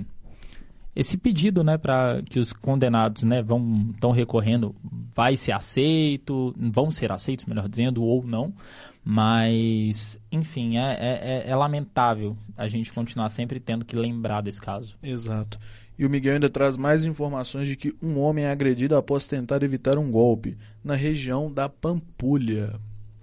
esse 0.98 1.16
pedido, 1.16 1.62
né, 1.62 1.78
para 1.78 2.22
que 2.22 2.40
os 2.40 2.52
condenados, 2.52 3.22
né, 3.22 3.40
vão 3.40 3.90
estão 3.94 4.10
recorrendo, 4.10 4.74
vai 5.14 5.36
ser 5.36 5.52
aceito, 5.52 6.52
vão 6.58 6.90
ser 6.90 7.12
aceitos, 7.12 7.44
melhor 7.44 7.68
dizendo, 7.68 8.02
ou 8.02 8.26
não. 8.26 8.52
Mas, 9.04 10.20
enfim, 10.30 10.76
é, 10.76 10.96
é, 10.98 11.50
é 11.50 11.54
lamentável 11.54 12.36
a 12.56 12.66
gente 12.66 12.92
continuar 12.92 13.30
sempre 13.30 13.60
tendo 13.60 13.84
que 13.84 13.94
lembrar 13.94 14.42
desse 14.42 14.60
caso. 14.60 14.96
Exato. 15.00 15.56
E 15.98 16.06
o 16.06 16.10
Miguel 16.10 16.34
ainda 16.34 16.48
traz 16.48 16.76
mais 16.76 17.04
informações 17.04 17.66
de 17.66 17.74
que 17.74 17.94
um 18.00 18.20
homem 18.20 18.44
é 18.44 18.50
agredido 18.50 18.96
após 18.96 19.26
tentar 19.26 19.62
evitar 19.62 19.98
um 19.98 20.10
golpe 20.10 20.56
na 20.84 20.94
região 20.94 21.52
da 21.52 21.68
Pampulha. 21.68 22.74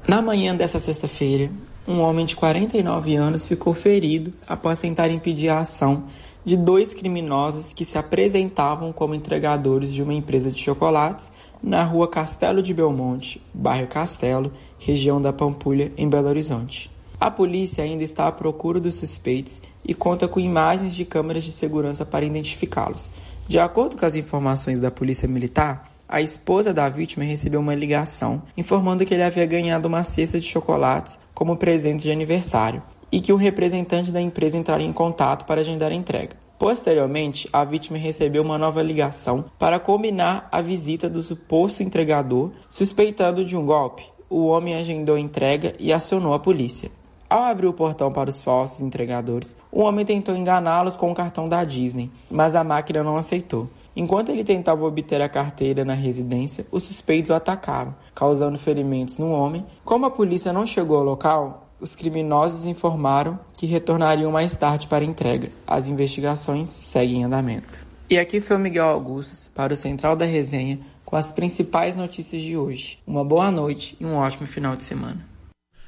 Na 0.08 0.22
manhã 0.22 0.56
dessa 0.56 0.78
sexta-feira, 0.78 1.50
um 1.88 2.00
homem 2.00 2.26
de 2.26 2.36
49 2.36 3.16
anos 3.16 3.48
ficou 3.48 3.74
ferido 3.74 4.34
após 4.48 4.80
tentar 4.80 5.10
impedir 5.10 5.50
a 5.50 5.60
ação 5.60 6.04
de 6.44 6.56
dois 6.56 6.94
criminosos 6.94 7.74
que 7.74 7.84
se 7.84 7.98
apresentavam 7.98 8.94
como 8.94 9.16
entregadores 9.16 9.92
de 9.92 10.04
uma 10.04 10.14
empresa 10.14 10.52
de 10.52 10.60
chocolates 10.60 11.32
na 11.62 11.84
rua 11.84 12.08
Castelo 12.08 12.62
de 12.62 12.74
Belmonte, 12.74 13.42
bairro 13.52 13.88
Castelo, 13.88 14.52
região 14.78 15.20
da 15.20 15.34
Pampulha, 15.34 15.92
em 15.98 16.08
Belo 16.08 16.28
Horizonte. 16.28 16.92
A 17.20 17.32
polícia 17.32 17.84
ainda 17.84 18.04
está 18.04 18.28
à 18.28 18.32
procura 18.32 18.80
dos 18.80 18.96
suspeitos 18.96 19.62
e 19.86 19.94
conta 19.94 20.28
com 20.28 20.40
imagens 20.40 20.94
de 20.94 21.06
câmeras 21.06 21.44
de 21.44 21.52
segurança 21.52 22.06
para 22.06 22.26
identificá-los. 22.26 23.10
De 23.48 23.58
acordo 23.58 23.96
com 23.96 24.06
as 24.06 24.16
informações 24.16 24.80
da 24.80 24.92
Polícia 24.92 25.28
Militar, 25.28 25.92
a 26.10 26.22
esposa 26.22 26.74
da 26.74 26.90
vítima 26.90 27.24
recebeu 27.24 27.62
uma 27.62 27.74
ligação 27.74 28.44
informando 28.58 29.06
que 29.06 29.14
ele 29.14 29.24
havia 29.24 29.46
ganhado 29.46 29.88
uma 29.88 30.04
cesta 30.04 30.40
de 30.40 30.46
chocolates 30.46 31.20
como 31.34 31.58
presente 31.58 32.04
de 32.04 32.12
aniversário 32.12 32.84
e 33.12 33.22
que 33.22 33.32
um 33.32 33.38
representante 33.38 34.12
da 34.12 34.22
empresa 34.22 34.58
entraria 34.58 34.86
em 34.86 34.94
contato 34.94 35.46
para 35.46 35.62
agendar 35.62 35.92
a 35.92 35.96
entrega. 35.96 36.36
Posteriormente, 36.60 37.50
a 37.52 37.64
vítima 37.64 37.98
recebeu 37.98 38.44
uma 38.44 38.58
nova 38.58 38.82
ligação 38.82 39.46
para 39.58 39.80
combinar 39.80 40.48
a 40.52 40.62
visita 40.62 41.10
do 41.10 41.24
suposto 41.24 41.84
entregador, 41.84 42.52
suspeitando 42.70 43.44
de 43.44 43.58
um 43.58 43.66
golpe 43.66 44.16
o 44.30 44.48
homem 44.48 44.76
agendou 44.76 45.16
a 45.16 45.20
entrega 45.20 45.76
e 45.80 45.94
acionou 45.94 46.34
a 46.34 46.40
polícia. 46.40 46.90
Ao 47.30 47.44
abrir 47.44 47.68
o 47.68 47.74
portão 47.74 48.12
para 48.12 48.30
os 48.30 48.42
falsos 48.42 48.82
entregadores, 48.82 49.56
o 49.72 49.82
homem 49.82 50.06
tentou 50.06 50.36
enganá-los 50.36 50.96
com 50.96 51.12
o 51.12 51.16
cartão 51.16 51.50
da 51.50 51.64
Disney, 51.64 52.12
mas 52.30 52.56
a 52.56 52.64
máquina 52.64 53.04
não 53.04 53.18
aceitou. 53.18 53.68
Enquanto 53.96 54.30
ele 54.30 54.44
tentava 54.44 54.84
obter 54.84 55.22
a 55.22 55.30
carteira 55.30 55.84
na 55.84 55.94
residência, 55.94 56.68
os 56.72 56.84
suspeitos 56.84 57.32
o 57.32 57.34
atacaram, 57.34 57.96
causando 58.14 58.60
ferimentos 58.60 59.18
no 59.18 59.32
homem. 59.32 59.66
Como 59.84 60.06
a 60.06 60.12
polícia 60.12 60.54
não 60.54 60.66
chegou 60.66 60.98
ao 60.98 61.04
local, 61.04 61.70
os 61.80 61.96
criminosos 61.96 62.68
informaram 62.68 63.40
que 63.58 63.66
retornariam 63.66 64.32
mais 64.32 64.56
tarde 64.56 64.88
para 64.88 65.04
a 65.04 65.08
entrega. 65.08 65.50
As 65.66 65.88
investigações 65.88 66.70
seguem 66.70 67.22
em 67.22 67.24
andamento. 67.24 67.80
E 68.10 68.20
aqui 68.20 68.40
foi 68.40 68.56
o 68.56 68.60
Miguel 68.60 68.86
Augustos 68.86 69.48
para 69.48 69.74
o 69.74 69.78
Central 69.78 70.16
da 70.16 70.26
Resenha 70.26 70.80
com 71.04 71.16
as 71.16 71.32
principais 71.32 71.96
notícias 71.96 72.42
de 72.42 72.58
hoje. 72.58 73.00
Uma 73.08 73.24
boa 73.24 73.50
noite 73.50 73.98
e 74.00 74.06
um 74.06 74.16
ótimo 74.16 74.46
final 74.46 74.76
de 74.76 74.84
semana. 74.84 75.35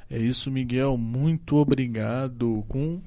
É 0.09 0.17
isso, 0.17 0.51
Miguel. 0.51 0.97
Muito 0.97 1.55
obrigado 1.55 2.63
com 2.67 3.01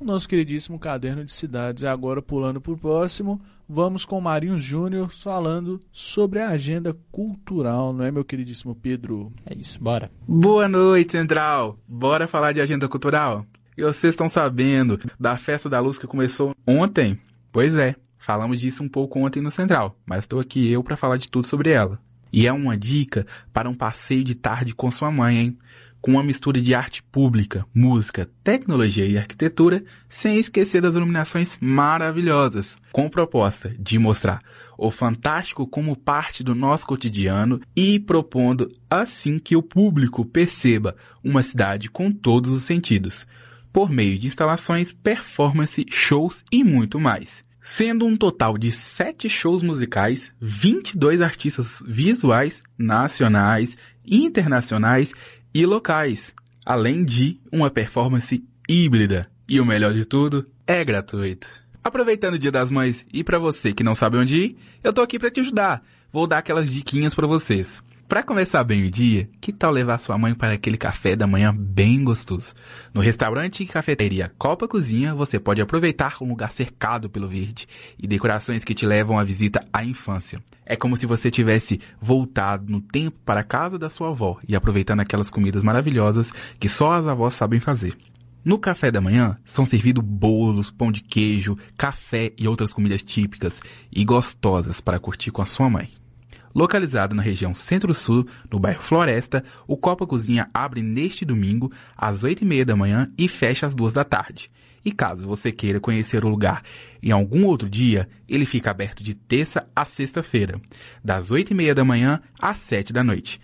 o 0.00 0.04
nosso 0.04 0.28
queridíssimo 0.28 0.78
caderno 0.78 1.24
de 1.24 1.32
cidades. 1.32 1.82
E 1.82 1.86
agora, 1.86 2.22
pulando 2.22 2.60
para 2.60 2.72
o 2.72 2.78
próximo, 2.78 3.40
vamos 3.68 4.04
com 4.04 4.20
Marinho 4.20 4.58
Júnior 4.58 5.10
falando 5.10 5.80
sobre 5.92 6.40
a 6.40 6.48
agenda 6.48 6.96
cultural, 7.10 7.92
não 7.92 8.04
é, 8.04 8.10
meu 8.10 8.24
queridíssimo 8.24 8.74
Pedro? 8.74 9.32
É 9.44 9.54
isso, 9.54 9.82
bora. 9.82 10.10
Boa 10.26 10.68
noite, 10.68 11.12
Central. 11.12 11.78
Bora 11.86 12.26
falar 12.26 12.52
de 12.52 12.60
agenda 12.60 12.88
cultural? 12.88 13.44
E 13.76 13.82
vocês 13.82 14.14
estão 14.14 14.28
sabendo 14.28 14.98
da 15.20 15.36
Festa 15.36 15.68
da 15.68 15.80
Luz 15.80 15.98
que 15.98 16.06
começou 16.06 16.54
ontem? 16.66 17.18
Pois 17.52 17.74
é, 17.74 17.94
Falamos 18.26 18.58
disso 18.58 18.82
um 18.82 18.88
pouco 18.88 19.20
ontem 19.20 19.40
no 19.40 19.52
Central, 19.52 19.96
mas 20.04 20.24
estou 20.24 20.40
aqui 20.40 20.68
eu 20.68 20.82
para 20.82 20.96
falar 20.96 21.16
de 21.16 21.30
tudo 21.30 21.46
sobre 21.46 21.70
ela. 21.70 21.96
E 22.32 22.44
é 22.44 22.52
uma 22.52 22.76
dica 22.76 23.24
para 23.52 23.70
um 23.70 23.74
passeio 23.74 24.24
de 24.24 24.34
tarde 24.34 24.74
com 24.74 24.90
sua 24.90 25.12
mãe, 25.12 25.38
hein? 25.38 25.58
Com 26.06 26.12
uma 26.12 26.22
mistura 26.22 26.60
de 26.60 26.72
arte 26.72 27.02
pública, 27.02 27.66
música, 27.74 28.30
tecnologia 28.44 29.04
e 29.04 29.18
arquitetura, 29.18 29.82
sem 30.08 30.38
esquecer 30.38 30.80
das 30.80 30.94
iluminações 30.94 31.58
maravilhosas, 31.60 32.78
com 32.92 33.10
proposta 33.10 33.74
de 33.76 33.98
mostrar 33.98 34.40
o 34.78 34.88
fantástico 34.92 35.66
como 35.66 35.96
parte 35.96 36.44
do 36.44 36.54
nosso 36.54 36.86
cotidiano 36.86 37.60
e 37.74 37.98
propondo 37.98 38.70
assim 38.88 39.40
que 39.40 39.56
o 39.56 39.62
público 39.64 40.24
perceba 40.24 40.94
uma 41.24 41.42
cidade 41.42 41.90
com 41.90 42.12
todos 42.12 42.52
os 42.52 42.62
sentidos, 42.62 43.26
por 43.72 43.90
meio 43.90 44.16
de 44.16 44.28
instalações, 44.28 44.92
performance, 44.92 45.84
shows 45.90 46.44
e 46.52 46.62
muito 46.62 47.00
mais. 47.00 47.44
Sendo 47.60 48.06
um 48.06 48.16
total 48.16 48.56
de 48.56 48.70
sete 48.70 49.28
shows 49.28 49.60
musicais, 49.60 50.32
22 50.40 51.20
artistas 51.20 51.82
visuais 51.84 52.62
nacionais, 52.78 53.76
internacionais 54.06 55.12
e 55.58 55.64
locais, 55.64 56.34
além 56.66 57.02
de 57.02 57.40
uma 57.50 57.70
performance 57.70 58.44
híbrida. 58.68 59.26
E 59.48 59.58
o 59.58 59.64
melhor 59.64 59.94
de 59.94 60.04
tudo, 60.04 60.46
é 60.66 60.84
gratuito. 60.84 61.48
Aproveitando 61.82 62.34
o 62.34 62.38
Dia 62.38 62.52
das 62.52 62.70
Mães 62.70 63.06
e 63.10 63.24
para 63.24 63.38
você 63.38 63.72
que 63.72 63.82
não 63.82 63.94
sabe 63.94 64.18
onde 64.18 64.36
ir, 64.36 64.58
eu 64.84 64.92
tô 64.92 65.00
aqui 65.00 65.18
para 65.18 65.30
te 65.30 65.40
ajudar. 65.40 65.82
vou 66.12 66.26
dar 66.26 66.38
aquelas 66.38 66.70
diquinhas 66.70 67.14
para 67.14 67.26
vocês. 67.26 67.82
Para 68.08 68.22
começar 68.22 68.62
bem 68.62 68.86
o 68.86 68.90
dia, 68.90 69.28
que 69.40 69.52
tal 69.52 69.72
levar 69.72 69.98
sua 69.98 70.16
mãe 70.16 70.32
para 70.32 70.52
aquele 70.52 70.78
café 70.78 71.16
da 71.16 71.26
manhã 71.26 71.52
bem 71.52 72.04
gostoso? 72.04 72.54
No 72.94 73.00
restaurante 73.00 73.64
e 73.64 73.66
cafeteria 73.66 74.32
Copa 74.38 74.68
Cozinha, 74.68 75.12
você 75.12 75.40
pode 75.40 75.60
aproveitar 75.60 76.14
um 76.20 76.28
lugar 76.28 76.52
cercado 76.52 77.10
pelo 77.10 77.28
verde 77.28 77.66
e 77.98 78.06
decorações 78.06 78.62
que 78.62 78.76
te 78.76 78.86
levam 78.86 79.18
à 79.18 79.24
visita 79.24 79.66
à 79.72 79.84
infância. 79.84 80.40
É 80.64 80.76
como 80.76 80.94
se 80.94 81.04
você 81.04 81.32
tivesse 81.32 81.80
voltado 82.00 82.70
no 82.70 82.80
tempo 82.80 83.18
para 83.24 83.40
a 83.40 83.44
casa 83.44 83.76
da 83.76 83.88
sua 83.88 84.10
avó 84.10 84.38
e 84.46 84.54
aproveitando 84.54 85.00
aquelas 85.00 85.28
comidas 85.28 85.64
maravilhosas 85.64 86.30
que 86.60 86.68
só 86.68 86.92
as 86.92 87.08
avós 87.08 87.34
sabem 87.34 87.58
fazer. 87.58 87.98
No 88.44 88.56
café 88.56 88.92
da 88.92 89.00
manhã 89.00 89.36
são 89.44 89.64
servidos 89.64 90.04
bolos, 90.04 90.70
pão 90.70 90.92
de 90.92 91.02
queijo, 91.02 91.58
café 91.76 92.32
e 92.38 92.46
outras 92.46 92.72
comidas 92.72 93.02
típicas 93.02 93.60
e 93.90 94.04
gostosas 94.04 94.80
para 94.80 95.00
curtir 95.00 95.32
com 95.32 95.42
a 95.42 95.46
sua 95.46 95.68
mãe. 95.68 95.90
Localizado 96.56 97.14
na 97.14 97.22
região 97.22 97.52
Centro-Sul, 97.52 98.26
no 98.50 98.58
bairro 98.58 98.82
Floresta, 98.82 99.44
o 99.68 99.76
Copa 99.76 100.06
Cozinha 100.06 100.48
abre 100.54 100.80
neste 100.80 101.22
domingo 101.22 101.70
às 101.94 102.24
8h30 102.24 102.64
da 102.64 102.74
manhã 102.74 103.12
e 103.18 103.28
fecha 103.28 103.66
às 103.66 103.74
2 103.74 103.92
da 103.92 104.04
tarde. 104.04 104.50
E 104.82 104.90
caso 104.90 105.26
você 105.26 105.52
queira 105.52 105.78
conhecer 105.78 106.24
o 106.24 106.30
lugar 106.30 106.62
em 107.02 107.10
algum 107.10 107.44
outro 107.44 107.68
dia, 107.68 108.08
ele 108.26 108.46
fica 108.46 108.70
aberto 108.70 109.02
de 109.02 109.14
terça 109.14 109.68
a 109.76 109.84
sexta-feira, 109.84 110.58
das 111.04 111.30
8h30 111.30 111.74
da 111.74 111.84
manhã 111.84 112.22
às 112.40 112.56
7 112.56 112.90
da 112.90 113.04
noite. 113.04 113.38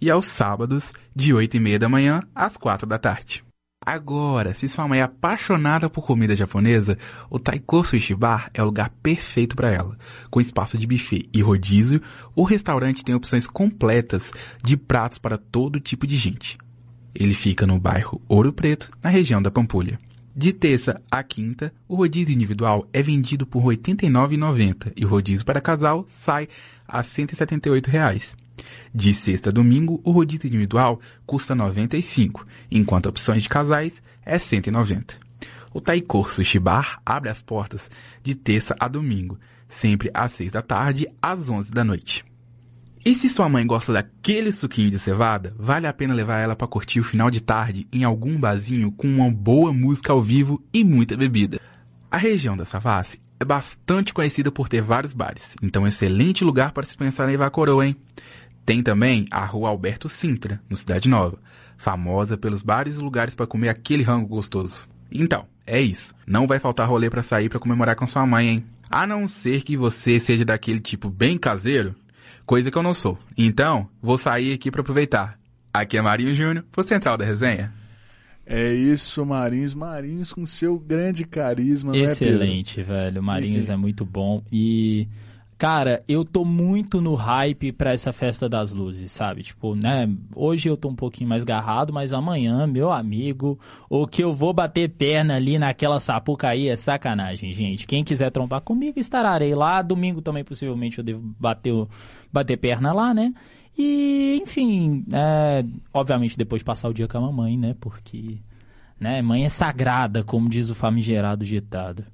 E 0.00 0.10
aos 0.10 0.24
sábados, 0.24 0.92
de 1.14 1.32
8h30 1.32 1.78
da 1.78 1.88
manhã 1.88 2.20
às 2.34 2.56
4 2.56 2.84
da 2.84 2.98
tarde. 2.98 3.45
Agora, 3.86 4.52
se 4.52 4.66
sua 4.66 4.88
mãe 4.88 4.98
é 4.98 5.02
apaixonada 5.04 5.88
por 5.88 6.04
comida 6.04 6.34
japonesa, 6.34 6.98
o 7.30 7.38
Taiko 7.38 7.84
Sushi 7.84 8.16
Bar 8.16 8.50
é 8.52 8.60
o 8.60 8.64
lugar 8.64 8.90
perfeito 9.00 9.54
para 9.54 9.70
ela. 9.70 9.96
Com 10.28 10.40
espaço 10.40 10.76
de 10.76 10.88
buffet 10.88 11.28
e 11.32 11.40
rodízio, 11.40 12.02
o 12.34 12.42
restaurante 12.42 13.04
tem 13.04 13.14
opções 13.14 13.46
completas 13.46 14.32
de 14.60 14.76
pratos 14.76 15.18
para 15.20 15.38
todo 15.38 15.78
tipo 15.78 16.04
de 16.04 16.16
gente. 16.16 16.58
Ele 17.14 17.32
fica 17.32 17.64
no 17.64 17.78
bairro 17.78 18.20
Ouro 18.28 18.52
Preto, 18.52 18.90
na 19.00 19.08
região 19.08 19.40
da 19.40 19.52
Pampulha. 19.52 20.00
De 20.34 20.52
terça 20.52 21.00
a 21.08 21.22
quinta, 21.22 21.72
o 21.86 21.94
rodízio 21.94 22.34
individual 22.34 22.88
é 22.92 23.00
vendido 23.00 23.46
por 23.46 23.60
R$ 23.60 23.76
89,90 23.76 24.94
e 24.96 25.04
o 25.04 25.08
rodízio 25.08 25.46
para 25.46 25.60
casal 25.60 26.04
sai 26.08 26.48
a 26.88 27.04
178 27.04 27.86
reais. 27.88 28.36
De 28.94 29.12
sexta 29.12 29.50
a 29.50 29.52
domingo, 29.52 30.00
o 30.04 30.10
rodízio 30.10 30.46
individual 30.46 31.00
custa 31.26 31.54
R$ 31.54 31.58
95, 31.58 32.46
enquanto 32.70 33.06
opções 33.06 33.42
de 33.42 33.48
casais 33.48 34.02
é 34.24 34.32
R$ 34.32 34.38
190. 34.38 35.18
O 35.72 35.80
Taiko 35.80 36.28
Sushi 36.30 36.58
Bar 36.58 37.00
abre 37.04 37.28
as 37.28 37.42
portas 37.42 37.90
de 38.22 38.34
terça 38.34 38.74
a 38.80 38.88
domingo, 38.88 39.38
sempre 39.68 40.10
às 40.14 40.32
6 40.32 40.52
da 40.52 40.62
tarde 40.62 41.06
às 41.20 41.50
11 41.50 41.70
da 41.70 41.84
noite. 41.84 42.24
E 43.04 43.14
se 43.14 43.28
sua 43.28 43.48
mãe 43.48 43.64
gosta 43.64 43.92
daquele 43.92 44.50
suquinho 44.50 44.90
de 44.90 44.98
cevada, 44.98 45.54
vale 45.56 45.86
a 45.86 45.92
pena 45.92 46.12
levar 46.12 46.40
ela 46.40 46.56
para 46.56 46.66
curtir 46.66 46.98
o 46.98 47.04
final 47.04 47.30
de 47.30 47.40
tarde 47.40 47.86
em 47.92 48.02
algum 48.02 48.36
barzinho 48.36 48.90
com 48.90 49.06
uma 49.06 49.30
boa 49.30 49.72
música 49.72 50.12
ao 50.12 50.20
vivo 50.20 50.60
e 50.72 50.82
muita 50.82 51.16
bebida. 51.16 51.60
A 52.10 52.16
região 52.16 52.56
da 52.56 52.64
Savassi 52.64 53.20
é 53.38 53.44
bastante 53.44 54.12
conhecida 54.12 54.50
por 54.50 54.68
ter 54.68 54.82
vários 54.82 55.12
bares, 55.12 55.54
então 55.62 55.82
é 55.82 55.84
um 55.84 55.88
excelente 55.88 56.42
lugar 56.42 56.72
para 56.72 56.86
se 56.86 56.96
pensar 56.96 57.28
em 57.28 57.32
levar 57.32 57.46
a 57.46 57.50
coroa, 57.50 57.86
hein? 57.86 57.94
Tem 58.66 58.82
também 58.82 59.26
a 59.30 59.44
Rua 59.46 59.68
Alberto 59.68 60.08
Sintra, 60.08 60.60
no 60.68 60.76
Cidade 60.76 61.08
Nova, 61.08 61.38
famosa 61.76 62.36
pelos 62.36 62.62
bares 62.62 62.96
e 62.96 62.98
lugares 62.98 63.36
para 63.36 63.46
comer 63.46 63.68
aquele 63.68 64.02
rango 64.02 64.26
gostoso. 64.26 64.88
Então, 65.10 65.46
é 65.64 65.80
isso. 65.80 66.12
Não 66.26 66.48
vai 66.48 66.58
faltar 66.58 66.88
rolê 66.88 67.08
para 67.08 67.22
sair 67.22 67.48
para 67.48 67.60
comemorar 67.60 67.94
com 67.94 68.08
sua 68.08 68.26
mãe, 68.26 68.48
hein? 68.48 68.64
A 68.90 69.06
não 69.06 69.28
ser 69.28 69.62
que 69.62 69.76
você 69.76 70.18
seja 70.18 70.44
daquele 70.44 70.80
tipo 70.80 71.08
bem 71.08 71.38
caseiro, 71.38 71.94
coisa 72.44 72.68
que 72.68 72.76
eu 72.76 72.82
não 72.82 72.92
sou. 72.92 73.16
Então, 73.38 73.88
vou 74.02 74.18
sair 74.18 74.52
aqui 74.52 74.68
para 74.68 74.80
aproveitar. 74.80 75.38
Aqui 75.72 75.96
é 75.96 76.02
Marinho 76.02 76.34
Júnior, 76.34 76.64
pro 76.72 76.82
Central 76.82 77.16
da 77.16 77.24
Resenha. 77.24 77.72
É 78.44 78.72
isso, 78.72 79.24
Marinhos. 79.24 79.74
Marinhos 79.74 80.32
com 80.32 80.44
seu 80.44 80.76
grande 80.78 81.24
carisma, 81.24 81.96
Excelente, 81.96 82.78
né, 82.80 82.84
velho. 82.84 83.22
Marinhos 83.22 83.64
Enfim. 83.66 83.74
é 83.74 83.76
muito 83.76 84.04
bom 84.04 84.42
e 84.50 85.06
Cara, 85.58 86.02
eu 86.06 86.22
tô 86.22 86.44
muito 86.44 87.00
no 87.00 87.14
hype 87.14 87.72
pra 87.72 87.92
essa 87.92 88.12
festa 88.12 88.46
das 88.46 88.74
luzes, 88.74 89.10
sabe? 89.10 89.42
Tipo, 89.42 89.74
né? 89.74 90.06
Hoje 90.34 90.68
eu 90.68 90.76
tô 90.76 90.90
um 90.90 90.94
pouquinho 90.94 91.30
mais 91.30 91.44
garrado, 91.44 91.94
mas 91.94 92.12
amanhã, 92.12 92.66
meu 92.66 92.92
amigo, 92.92 93.58
o 93.88 94.06
que 94.06 94.22
eu 94.22 94.34
vou 94.34 94.52
bater 94.52 94.90
perna 94.90 95.36
ali 95.36 95.58
naquela 95.58 95.98
sapucaí 95.98 96.68
é 96.68 96.76
sacanagem, 96.76 97.54
gente. 97.54 97.86
Quem 97.86 98.04
quiser 98.04 98.30
trombar 98.30 98.60
comigo, 98.60 98.98
estarei 98.98 99.54
lá. 99.54 99.80
Domingo 99.80 100.20
também, 100.20 100.44
possivelmente, 100.44 100.98
eu 100.98 101.04
devo 101.04 101.22
bater, 101.40 101.72
bater 102.30 102.58
perna 102.58 102.92
lá, 102.92 103.14
né? 103.14 103.32
E, 103.78 104.38
enfim, 104.42 105.06
é, 105.10 105.64
obviamente 105.92 106.36
depois 106.36 106.60
de 106.60 106.66
passar 106.66 106.90
o 106.90 106.94
dia 106.94 107.08
com 107.08 107.16
a 107.16 107.20
mamãe, 107.22 107.56
né? 107.56 107.74
Porque, 107.80 108.40
né? 109.00 109.22
Mãe 109.22 109.46
é 109.46 109.48
sagrada, 109.48 110.22
como 110.22 110.50
diz 110.50 110.68
o 110.68 110.74
famigerado 110.74 111.46
ditado. 111.46 112.04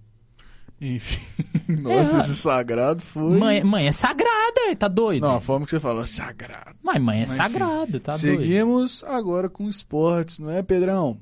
Enfim. 0.83 1.23
Nossa, 1.81 2.17
é, 2.17 2.19
esse 2.19 2.35
sagrado 2.35 3.01
foi. 3.03 3.39
Mãe, 3.39 3.63
mãe 3.63 3.87
é 3.87 3.93
sagrada, 3.93 4.75
tá 4.77 4.89
doido? 4.89 5.23
Não, 5.23 5.37
a 5.37 5.41
forma 5.41 5.65
que 5.65 5.71
você 5.71 5.79
falou, 5.79 6.05
sagrado. 6.05 6.75
Mas 6.83 7.01
mãe 7.01 7.19
é 7.19 7.21
Mas, 7.21 7.31
sagrado, 7.31 8.01
tá 8.01 8.13
seguimos 8.13 8.37
doido. 8.37 8.49
Seguimos 8.49 9.05
agora 9.05 9.49
com 9.49 9.69
esportes, 9.69 10.41
não 10.41 10.51
é, 10.51 10.61
Pedrão? 10.61 11.19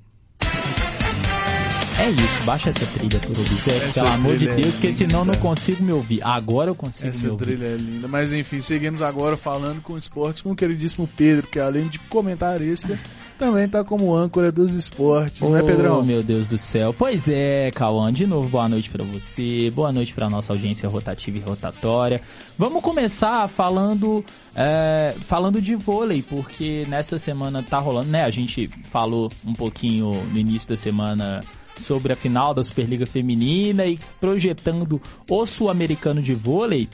É 2.01 2.09
isso, 2.09 2.45
baixa 2.47 2.71
essa 2.71 2.87
trilha 2.99 3.21
por 3.21 3.39
objeto, 3.39 3.93
pelo 3.93 4.09
amor 4.09 4.39
de 4.39 4.49
é 4.49 4.55
Deus, 4.55 4.69
é 4.69 4.71
porque 4.71 4.91
senão 4.91 5.23
não 5.23 5.35
consigo 5.35 5.83
me 5.83 5.93
ouvir. 5.93 6.23
Agora 6.23 6.71
eu 6.71 6.75
consigo 6.75 7.11
essa 7.11 7.27
me 7.27 7.33
ouvir. 7.33 7.53
Essa 7.53 7.59
trilha 7.59 7.75
é 7.75 7.77
linda. 7.77 8.09
Mas 8.09 8.33
enfim, 8.33 8.63
seguimos 8.63 9.03
agora 9.03 9.37
falando 9.37 9.83
com 9.83 9.99
esportes 9.99 10.41
com 10.41 10.53
o 10.53 10.57
queridíssimo 10.57 11.07
Pedro, 11.15 11.47
que 11.47 11.61
além 11.61 11.89
de 11.89 11.99
comentarista, 11.99 12.99
também 13.41 13.67
tá 13.67 13.83
como 13.83 14.15
âncora 14.15 14.53
dos 14.53 14.75
esportes, 14.75 15.41
oh, 15.41 15.49
não 15.49 15.57
é, 15.57 15.63
Pedrão? 15.63 16.03
meu 16.03 16.23
Deus 16.23 16.47
do 16.47 16.59
céu. 16.59 16.95
Pois 16.97 17.27
é, 17.27 17.71
Cauã, 17.71 18.13
de 18.13 18.27
novo, 18.27 18.51
boa 18.51 18.69
noite 18.69 18.91
para 18.91 19.03
você, 19.03 19.73
boa 19.75 19.91
noite 19.91 20.13
para 20.13 20.29
nossa 20.29 20.53
audiência 20.53 20.87
rotativa 20.87 21.39
e 21.39 21.41
rotatória. 21.41 22.21
Vamos 22.59 22.83
começar 22.83 23.49
falando, 23.49 24.23
é, 24.55 25.15
falando 25.21 25.59
de 25.59 25.75
vôlei, 25.75 26.21
porque 26.21 26.85
nessa 26.87 27.19
semana 27.19 27.63
tá 27.63 27.79
rolando, 27.79 28.11
né? 28.11 28.25
A 28.25 28.31
gente 28.31 28.69
falou 28.69 29.33
um 29.43 29.55
pouquinho 29.55 30.23
no 30.31 30.39
início 30.39 30.69
da 30.69 30.77
semana 30.77 31.41
sobre 31.81 32.13
a 32.13 32.17
final 32.17 32.53
da 32.53 32.63
Superliga 32.63 33.07
Feminina 33.07 33.87
e 33.87 33.99
projetando 34.21 35.01
o 35.27 35.47
Sul-Americano 35.47 36.21
de 36.21 36.35
Vôlei 36.35 36.91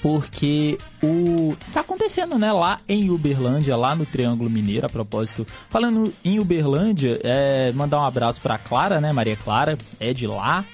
porque 0.00 0.78
o 1.02 1.56
tá 1.72 1.80
acontecendo, 1.80 2.38
né, 2.38 2.52
lá 2.52 2.78
em 2.88 3.10
Uberlândia, 3.10 3.76
lá 3.76 3.94
no 3.94 4.06
Triângulo 4.06 4.48
Mineiro, 4.48 4.86
a 4.86 4.88
propósito. 4.88 5.46
Falando 5.68 6.12
em 6.24 6.38
Uberlândia, 6.38 7.20
é, 7.22 7.72
mandar 7.72 8.00
um 8.00 8.04
abraço 8.04 8.40
para 8.40 8.58
Clara, 8.58 9.00
né, 9.00 9.12
Maria 9.12 9.36
Clara, 9.36 9.76
é 10.00 10.12
de 10.12 10.26
lá. 10.26 10.64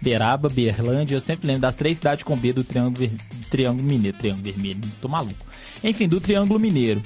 Beraba, 0.00 0.48
Berlândia, 0.48 1.14
eu 1.14 1.20
sempre 1.20 1.46
lembro 1.46 1.60
das 1.60 1.76
três 1.76 1.98
cidades 1.98 2.24
com 2.24 2.34
B 2.34 2.54
do 2.54 2.64
Triângulo, 2.64 3.10
Triângulo 3.50 3.86
Mineiro, 3.86 4.16
Triângulo 4.16 4.44
Vermelho, 4.44 4.80
tô 5.00 5.08
maluco. 5.08 5.44
Enfim, 5.84 6.08
do 6.08 6.20
Triângulo 6.20 6.58
Mineiro. 6.58 7.02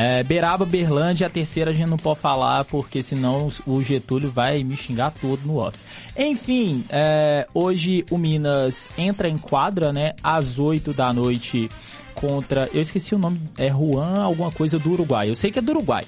É, 0.00 0.22
Beraba, 0.22 0.64
Berlândia, 0.64 1.26
a 1.26 1.30
terceira 1.30 1.72
a 1.72 1.74
gente 1.74 1.90
não 1.90 1.96
pode 1.96 2.20
falar 2.20 2.64
porque 2.66 3.02
senão 3.02 3.48
o 3.66 3.82
Getúlio 3.82 4.30
vai 4.30 4.62
me 4.62 4.76
xingar 4.76 5.10
todo 5.10 5.40
no 5.44 5.56
off. 5.56 5.76
Enfim, 6.16 6.84
é, 6.88 7.48
hoje 7.52 8.06
o 8.08 8.16
Minas 8.16 8.92
entra 8.96 9.28
em 9.28 9.36
quadra, 9.36 9.92
né, 9.92 10.12
às 10.22 10.56
8 10.56 10.94
da 10.94 11.12
noite 11.12 11.68
contra, 12.14 12.70
eu 12.72 12.80
esqueci 12.80 13.12
o 13.12 13.18
nome, 13.18 13.40
é 13.58 13.68
Juan 13.70 14.22
alguma 14.22 14.52
coisa 14.52 14.78
do 14.78 14.92
Uruguai, 14.92 15.30
eu 15.30 15.34
sei 15.34 15.50
que 15.50 15.58
é 15.58 15.62
do 15.62 15.72
Uruguai. 15.72 16.04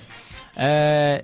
É, 0.56 1.20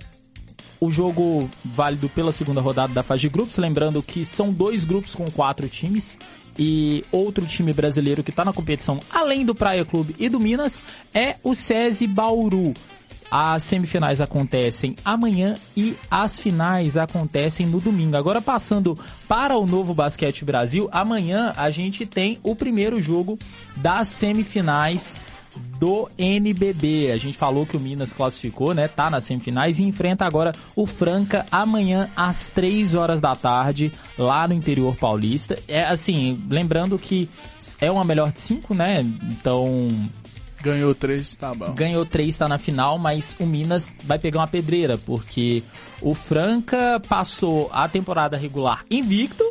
o 0.77 0.91
jogo 0.91 1.49
válido 1.63 2.09
pela 2.09 2.33
segunda 2.33 2.59
rodada 2.59 2.93
da 2.93 3.01
fase 3.01 3.21
de 3.21 3.29
grupos, 3.29 3.57
lembrando 3.57 4.03
que 4.03 4.25
são 4.25 4.51
dois 4.51 4.83
grupos 4.83 5.15
com 5.15 5.23
quatro 5.31 5.69
times 5.69 6.17
e 6.57 7.03
outro 7.11 7.45
time 7.45 7.73
brasileiro 7.73 8.23
que 8.23 8.29
está 8.29 8.43
na 8.43 8.53
competição, 8.53 8.99
além 9.09 9.45
do 9.45 9.53
Praia 9.53 9.85
Clube 9.85 10.15
e 10.17 10.29
do 10.29 10.39
Minas, 10.39 10.83
é 11.13 11.35
o 11.43 11.53
SESI 11.53 12.07
Bauru. 12.07 12.73
As 13.29 13.63
semifinais 13.63 14.21
acontecem 14.21 14.95
amanhã 15.03 15.55
e 15.75 15.95
as 16.09 16.39
finais 16.39 16.95
acontecem 16.95 17.65
no 17.65 17.81
domingo. 17.81 18.15
Agora 18.15 18.41
passando 18.41 18.97
para 19.27 19.57
o 19.57 19.65
Novo 19.65 19.93
Basquete 19.93 20.45
Brasil, 20.45 20.87
amanhã 20.93 21.53
a 21.57 21.69
gente 21.69 22.05
tem 22.05 22.39
o 22.41 22.55
primeiro 22.55 23.01
jogo 23.01 23.37
das 23.75 24.07
semifinais 24.07 25.19
do 25.79 26.09
NBB. 26.17 27.11
A 27.11 27.17
gente 27.17 27.37
falou 27.37 27.65
que 27.65 27.77
o 27.77 27.79
Minas 27.79 28.13
classificou, 28.13 28.73
né? 28.73 28.87
Tá 28.87 29.09
nas 29.09 29.25
semifinais 29.25 29.79
e 29.79 29.83
enfrenta 29.83 30.25
agora 30.25 30.53
o 30.75 30.85
Franca 30.85 31.45
amanhã 31.51 32.09
às 32.15 32.49
3 32.49 32.95
horas 32.95 33.21
da 33.21 33.35
tarde, 33.35 33.91
lá 34.17 34.47
no 34.47 34.53
interior 34.53 34.95
paulista. 34.95 35.57
É 35.67 35.85
assim, 35.85 36.37
lembrando 36.49 36.97
que 36.97 37.29
é 37.79 37.91
uma 37.91 38.03
melhor 38.03 38.31
de 38.31 38.41
5, 38.41 38.73
né? 38.73 39.01
Então. 39.29 39.87
Ganhou 40.61 40.95
3, 40.95 41.35
tá 41.35 41.53
bom. 41.53 41.73
Ganhou 41.73 42.05
3, 42.05 42.35
tá 42.35 42.47
na 42.47 42.57
final, 42.57 42.97
mas 42.97 43.35
o 43.39 43.45
Minas 43.45 43.89
vai 44.03 44.17
pegar 44.17 44.39
uma 44.39 44.47
pedreira, 44.47 44.97
porque 44.97 45.61
o 46.01 46.15
Franca 46.15 46.99
passou 47.07 47.69
a 47.71 47.87
temporada 47.87 48.35
regular 48.35 48.83
invicto 48.89 49.43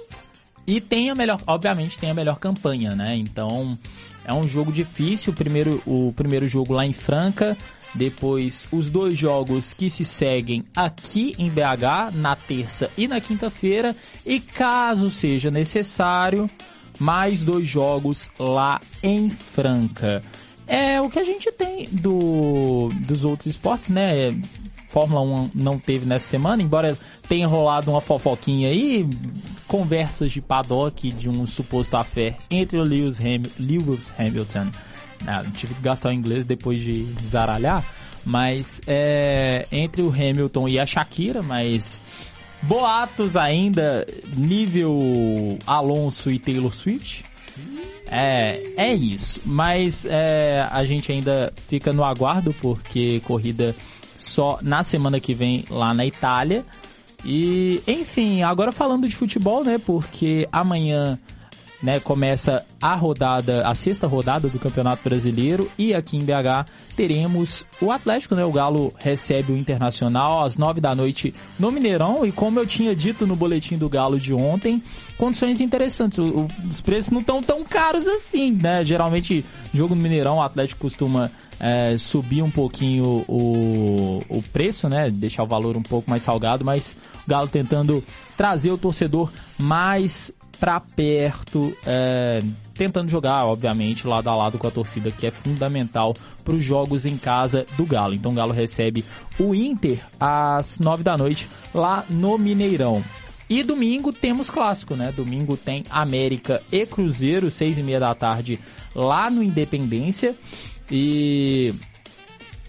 e 0.66 0.80
tem 0.80 1.10
a 1.10 1.14
melhor, 1.14 1.40
obviamente, 1.46 1.96
tem 1.96 2.10
a 2.10 2.14
melhor 2.14 2.38
campanha, 2.40 2.96
né? 2.96 3.16
Então, 3.16 3.78
É 4.26 4.34
um 4.34 4.48
jogo 4.48 4.72
difícil, 4.72 5.32
o 5.32 5.36
primeiro, 5.36 5.80
o 5.86 6.12
primeiro 6.12 6.48
jogo 6.48 6.72
lá 6.72 6.84
em 6.84 6.92
Franca, 6.92 7.56
depois 7.94 8.66
os 8.72 8.90
dois 8.90 9.16
jogos 9.16 9.72
que 9.72 9.88
se 9.88 10.04
seguem 10.04 10.64
aqui 10.74 11.32
em 11.38 11.48
BH, 11.48 12.12
na 12.12 12.34
terça 12.34 12.90
e 12.98 13.06
na 13.06 13.20
quinta-feira, 13.20 13.94
e 14.26 14.40
caso 14.40 15.10
seja 15.10 15.48
necessário, 15.48 16.50
mais 16.98 17.44
dois 17.44 17.68
jogos 17.68 18.28
lá 18.36 18.80
em 19.00 19.30
Franca. 19.30 20.20
É 20.66 21.00
o 21.00 21.08
que 21.08 21.20
a 21.20 21.24
gente 21.24 21.52
tem 21.52 21.88
do, 21.92 22.90
dos 23.02 23.22
outros 23.22 23.46
esportes, 23.46 23.90
né? 23.90 24.34
Fórmula 24.88 25.20
1 25.20 25.50
não 25.54 25.78
teve 25.78 26.06
nessa 26.06 26.26
semana, 26.26 26.62
embora 26.62 26.96
tenha 27.28 27.46
rolado 27.46 27.90
uma 27.90 28.00
fofoquinha 28.00 28.68
aí, 28.68 29.08
conversas 29.66 30.32
de 30.32 30.40
paddock 30.40 31.10
de 31.10 31.28
um 31.28 31.46
suposto 31.46 31.96
afé 31.96 32.36
entre 32.50 32.78
o 32.78 32.82
Lewis, 32.82 33.18
Ham 33.20 33.42
Lewis 33.58 34.12
Hamilton. 34.18 34.70
Ah, 35.26 35.44
tive 35.54 35.74
que 35.74 35.80
gastar 35.80 36.10
o 36.10 36.12
inglês 36.12 36.44
depois 36.44 36.80
de 36.80 37.06
zaralhar, 37.26 37.84
mas 38.24 38.80
é, 38.86 39.66
entre 39.72 40.02
o 40.02 40.08
Hamilton 40.08 40.68
e 40.68 40.78
a 40.78 40.86
Shakira, 40.86 41.42
mas 41.42 42.00
boatos 42.62 43.36
ainda 43.36 44.06
nível 44.36 45.58
Alonso 45.66 46.30
e 46.30 46.38
Taylor 46.38 46.74
Swift. 46.74 47.24
É, 48.08 48.62
é 48.76 48.94
isso. 48.94 49.40
Mas 49.44 50.04
é, 50.04 50.66
a 50.70 50.84
gente 50.84 51.10
ainda 51.10 51.52
fica 51.68 51.92
no 51.92 52.04
aguardo 52.04 52.52
porque 52.60 53.20
corrida 53.24 53.74
só 54.18 54.58
na 54.62 54.82
semana 54.82 55.20
que 55.20 55.34
vem 55.34 55.64
lá 55.70 55.92
na 55.94 56.04
Itália. 56.06 56.64
E, 57.24 57.82
enfim, 57.86 58.42
agora 58.42 58.70
falando 58.70 59.08
de 59.08 59.16
futebol, 59.16 59.64
né? 59.64 59.78
Porque 59.78 60.48
amanhã 60.52 61.18
né, 61.86 62.00
começa 62.00 62.66
a 62.82 62.96
rodada, 62.96 63.64
a 63.64 63.72
sexta 63.72 64.08
rodada 64.08 64.48
do 64.48 64.58
Campeonato 64.58 65.08
Brasileiro 65.08 65.70
e 65.78 65.94
aqui 65.94 66.16
em 66.16 66.24
BH 66.24 66.68
teremos 66.96 67.64
o 67.80 67.92
Atlético, 67.92 68.34
né? 68.34 68.44
O 68.44 68.50
Galo 68.50 68.92
recebe 68.98 69.52
o 69.52 69.56
Internacional 69.56 70.42
às 70.42 70.58
nove 70.58 70.80
da 70.80 70.96
noite 70.96 71.32
no 71.56 71.70
Mineirão 71.70 72.26
e 72.26 72.32
como 72.32 72.58
eu 72.58 72.66
tinha 72.66 72.92
dito 72.96 73.24
no 73.24 73.36
boletim 73.36 73.78
do 73.78 73.88
Galo 73.88 74.18
de 74.18 74.34
ontem, 74.34 74.82
condições 75.16 75.60
interessantes. 75.60 76.18
Os 76.18 76.80
preços 76.80 77.12
não 77.12 77.20
estão 77.20 77.40
tão 77.40 77.62
caros 77.62 78.08
assim, 78.08 78.50
né? 78.50 78.82
Geralmente 78.82 79.44
jogo 79.72 79.94
no 79.94 80.02
Mineirão 80.02 80.38
o 80.38 80.42
Atlético 80.42 80.80
costuma 80.80 81.30
é, 81.60 81.96
subir 81.98 82.42
um 82.42 82.50
pouquinho 82.50 83.24
o, 83.28 84.24
o 84.28 84.42
preço, 84.52 84.88
né? 84.88 85.08
Deixar 85.08 85.44
o 85.44 85.46
valor 85.46 85.76
um 85.76 85.82
pouco 85.82 86.10
mais 86.10 86.24
salgado, 86.24 86.64
mas 86.64 86.96
o 87.24 87.30
Galo 87.30 87.46
tentando 87.46 88.02
trazer 88.36 88.72
o 88.72 88.76
torcedor 88.76 89.30
mais 89.56 90.32
para 90.58 90.80
perto, 90.80 91.76
é, 91.86 92.40
tentando 92.74 93.10
jogar, 93.10 93.44
obviamente, 93.44 94.06
lado 94.06 94.28
a 94.28 94.34
lado 94.36 94.58
com 94.58 94.66
a 94.66 94.70
torcida, 94.70 95.10
que 95.10 95.26
é 95.26 95.30
fundamental 95.30 96.14
para 96.44 96.54
os 96.54 96.62
jogos 96.62 97.06
em 97.06 97.16
casa 97.16 97.66
do 97.76 97.84
Galo. 97.84 98.14
Então 98.14 98.32
o 98.32 98.34
Galo 98.34 98.52
recebe 98.52 99.04
o 99.38 99.54
Inter 99.54 100.00
às 100.18 100.78
nove 100.78 101.02
da 101.02 101.16
noite 101.16 101.48
lá 101.74 102.04
no 102.08 102.36
Mineirão. 102.38 103.02
E 103.48 103.62
domingo 103.62 104.12
temos 104.12 104.50
clássico, 104.50 104.96
né? 104.96 105.12
Domingo 105.12 105.56
tem 105.56 105.84
América 105.88 106.62
e 106.72 106.84
Cruzeiro, 106.84 107.50
seis 107.50 107.78
e 107.78 107.82
meia 107.82 108.00
da 108.00 108.14
tarde, 108.14 108.58
lá 108.94 109.30
no 109.30 109.42
Independência. 109.42 110.34
E 110.90 111.72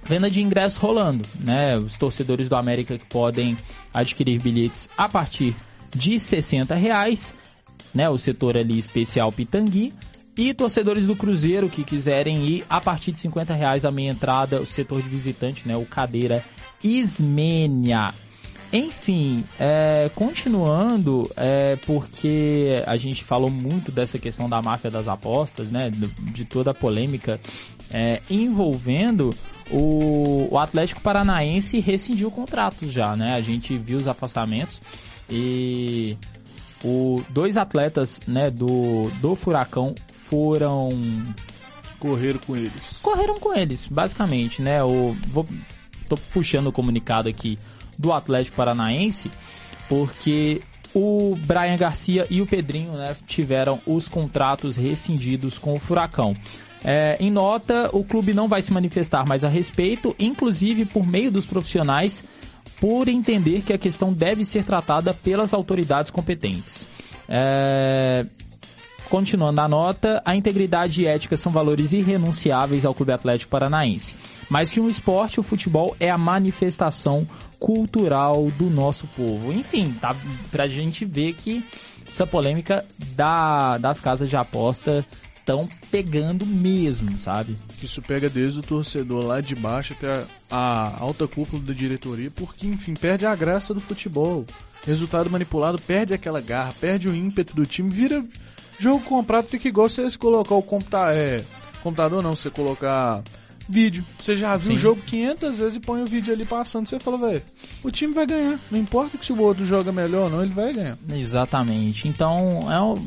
venda 0.04 0.30
de 0.30 0.42
ingressos 0.42 0.78
rolando, 0.78 1.26
né? 1.40 1.78
Os 1.78 1.98
torcedores 1.98 2.48
do 2.48 2.56
América 2.56 2.98
que 2.98 3.06
podem 3.06 3.58
adquirir 3.94 4.40
bilhetes 4.40 4.90
a 4.98 5.10
partir 5.10 5.56
de 5.90 6.20
60 6.20 6.76
reais, 6.76 7.34
né? 7.94 8.10
O 8.10 8.18
setor 8.18 8.58
ali 8.58 8.78
especial 8.78 9.32
Pitangui. 9.32 9.94
E 10.38 10.54
torcedores 10.54 11.08
do 11.08 11.16
Cruzeiro 11.16 11.68
que 11.68 11.84
quiserem 11.84 12.46
ir 12.46 12.66
a 12.70 12.80
partir 12.80 13.12
de 13.12 13.20
50 13.20 13.56
reais 13.56 13.84
a 13.86 13.92
meia 13.92 14.12
entrada, 14.12 14.62
o 14.62 14.66
setor 14.68 15.02
de 15.02 15.10
visitante, 15.10 15.68
né? 15.68 15.76
O 15.76 15.86
cadeira 15.86 16.44
Ismênia. 16.84 18.14
Enfim, 18.72 19.46
é, 19.58 20.12
continuando, 20.14 21.32
é, 21.36 21.78
porque 21.86 22.84
a 22.86 22.98
gente 22.98 23.24
falou 23.24 23.50
muito 23.50 23.92
dessa 23.92 24.20
questão 24.20 24.50
da 24.50 24.62
máfia 24.62 24.92
das 24.92 25.08
apostas, 25.08 25.72
né? 25.72 25.90
De 25.90 26.46
toda 26.46 26.72
a 26.72 26.74
polêmica 26.74 27.40
é, 27.90 28.22
envolvendo 28.30 29.34
o, 29.72 30.48
o, 30.52 30.58
Atlético 30.58 31.02
Paranaense 31.02 31.80
rescindiu 31.80 32.30
contratos 32.30 32.92
já, 32.92 33.16
né? 33.16 33.36
A 33.36 33.42
gente 33.42 33.78
viu 33.78 33.98
os 33.98 34.08
afastamentos 34.08 34.82
e 35.30 36.18
o 36.84 37.24
dois 37.30 37.58
atletas, 37.58 38.20
né, 38.28 38.50
do 38.50 39.10
do 39.22 39.36
Furacão 39.36 39.96
foram 40.30 40.90
correram 42.00 42.40
com 42.40 42.56
eles. 42.56 42.98
Correram 43.02 43.36
com 43.36 43.54
eles, 43.56 43.88
basicamente, 43.88 44.62
né? 44.62 44.84
O 44.84 45.16
vou 45.28 45.48
tô 46.08 46.16
puxando 46.16 46.68
o 46.68 46.72
comunicado 46.72 47.28
aqui 47.28 47.58
do 47.98 48.14
Atlético 48.14 48.56
Paranaense 48.56 49.30
porque 49.90 50.62
o 50.94 51.38
Brian 51.46 51.78
Garcia 51.78 52.26
e 52.30 52.42
o 52.42 52.48
Pedrinho 52.48 52.94
né, 52.94 53.16
tiveram 53.26 53.80
os 53.86 54.08
contratos 54.08 54.76
rescindidos 54.76 55.58
com 55.58 55.74
o 55.74 55.80
Furacão. 55.80 56.36
É, 56.84 57.18
em 57.20 57.32
nota, 57.32 57.90
o 57.92 58.04
clube 58.04 58.34
não 58.34 58.48
vai 58.48 58.62
se 58.62 58.72
manifestar 58.72 59.26
mais 59.26 59.44
a 59.44 59.50
respeito, 59.50 60.16
inclusive 60.20 60.86
por 60.86 61.06
meio 61.06 61.32
dos 61.32 61.46
profissionais, 61.46 62.24
por 62.80 63.08
entender 63.08 63.62
que 63.62 63.74
a 63.74 63.78
questão 63.78 64.14
deve 64.14 64.46
ser 64.46 64.64
tratada 64.64 65.14
pelas 65.14 65.54
autoridades 65.54 66.12
competentes. 66.12 66.88
É, 67.28 68.26
continuando 69.10 69.62
a 69.62 69.68
nota, 69.68 70.22
a 70.24 70.36
integridade 70.36 71.02
e 71.02 71.08
ética 71.08 71.38
são 71.38 71.52
valores 71.52 71.94
irrenunciáveis 71.94 72.86
ao 72.86 72.94
Clube 72.94 73.12
Atlético 73.12 73.52
Paranaense. 73.52 74.16
Mais 74.50 74.70
que 74.70 74.80
um 74.80 74.90
esporte, 74.90 75.40
o 75.40 75.44
futebol 75.44 75.96
é 76.00 76.10
a 76.10 76.18
manifestação 76.18 77.28
cultural 77.60 78.50
do 78.58 78.70
nosso 78.70 79.08
povo. 79.08 79.52
Enfim, 79.52 79.92
tá 80.00 80.16
pra 80.52 80.68
gente 80.68 81.04
ver 81.04 81.34
que 81.34 81.66
essa 82.08 82.26
polêmica 82.26 82.86
da, 83.16 83.78
das 83.78 84.00
casas 84.00 84.30
de 84.30 84.38
aposta 84.38 85.06
estão 85.38 85.68
pegando 85.92 86.46
mesmo, 86.46 87.18
sabe? 87.18 87.56
Isso 87.82 88.02
pega 88.02 88.30
desde 88.30 88.60
o 88.60 88.64
torcedor 88.64 89.26
lá 89.26 89.42
de 89.42 89.56
baixo 89.56 89.94
até 89.94 90.24
a 90.50 91.00
alta 91.00 91.28
cúpula 91.28 91.62
da 91.62 91.74
diretoria, 91.74 92.32
porque, 92.32 92.68
enfim, 92.68 92.94
perde 92.94 93.26
a 93.26 93.36
graça 93.36 93.74
do 93.74 93.82
futebol. 93.82 94.46
Resultado 94.86 95.30
manipulado 95.30 95.82
perde 95.82 96.14
aquela 96.14 96.40
garra, 96.40 96.74
perde 96.80 97.10
o 97.10 97.16
ímpeto 97.16 97.56
do 97.56 97.66
time, 97.66 97.90
vira 97.90 98.24
jogo 98.80 99.04
comprado, 99.04 99.48
fica 99.48 99.68
igual 99.68 99.90
você 99.90 100.10
colocar 100.18 100.56
o 100.56 100.62
computa 100.62 101.14
é, 101.14 101.44
computador, 101.82 102.22
não, 102.24 102.36
você 102.36 102.50
colocar 102.50 103.24
vídeo. 103.68 104.06
Você 104.20 104.38
já 104.38 104.56
viu 104.56 104.72
Sim. 104.72 104.76
o 104.76 104.78
jogo 104.78 105.02
500 105.02 105.58
vezes 105.58 105.76
e 105.76 105.80
põe 105.80 106.02
o 106.02 106.06
vídeo 106.06 106.34
ali 106.34 106.46
passando. 106.46 106.88
Você 106.88 107.00
fala, 107.00 107.18
velho, 107.18 107.42
o 107.84 107.92
time 107.92 108.14
vai 108.14 108.26
ganhar. 108.26 108.60
Não 108.72 108.80
importa 108.80 109.18
que 109.18 109.26
se 109.26 109.34
o 109.34 109.42
outro 109.42 109.66
joga 109.66 109.92
melhor 109.92 110.26
ou 110.26 110.30
não, 110.30 110.42
ele 110.42 110.54
vai 110.54 110.74
ganhar. 110.74 110.98
Exatamente. 111.14 112.08
Então 112.08 112.72
é 112.72 112.80
uma 112.80 112.98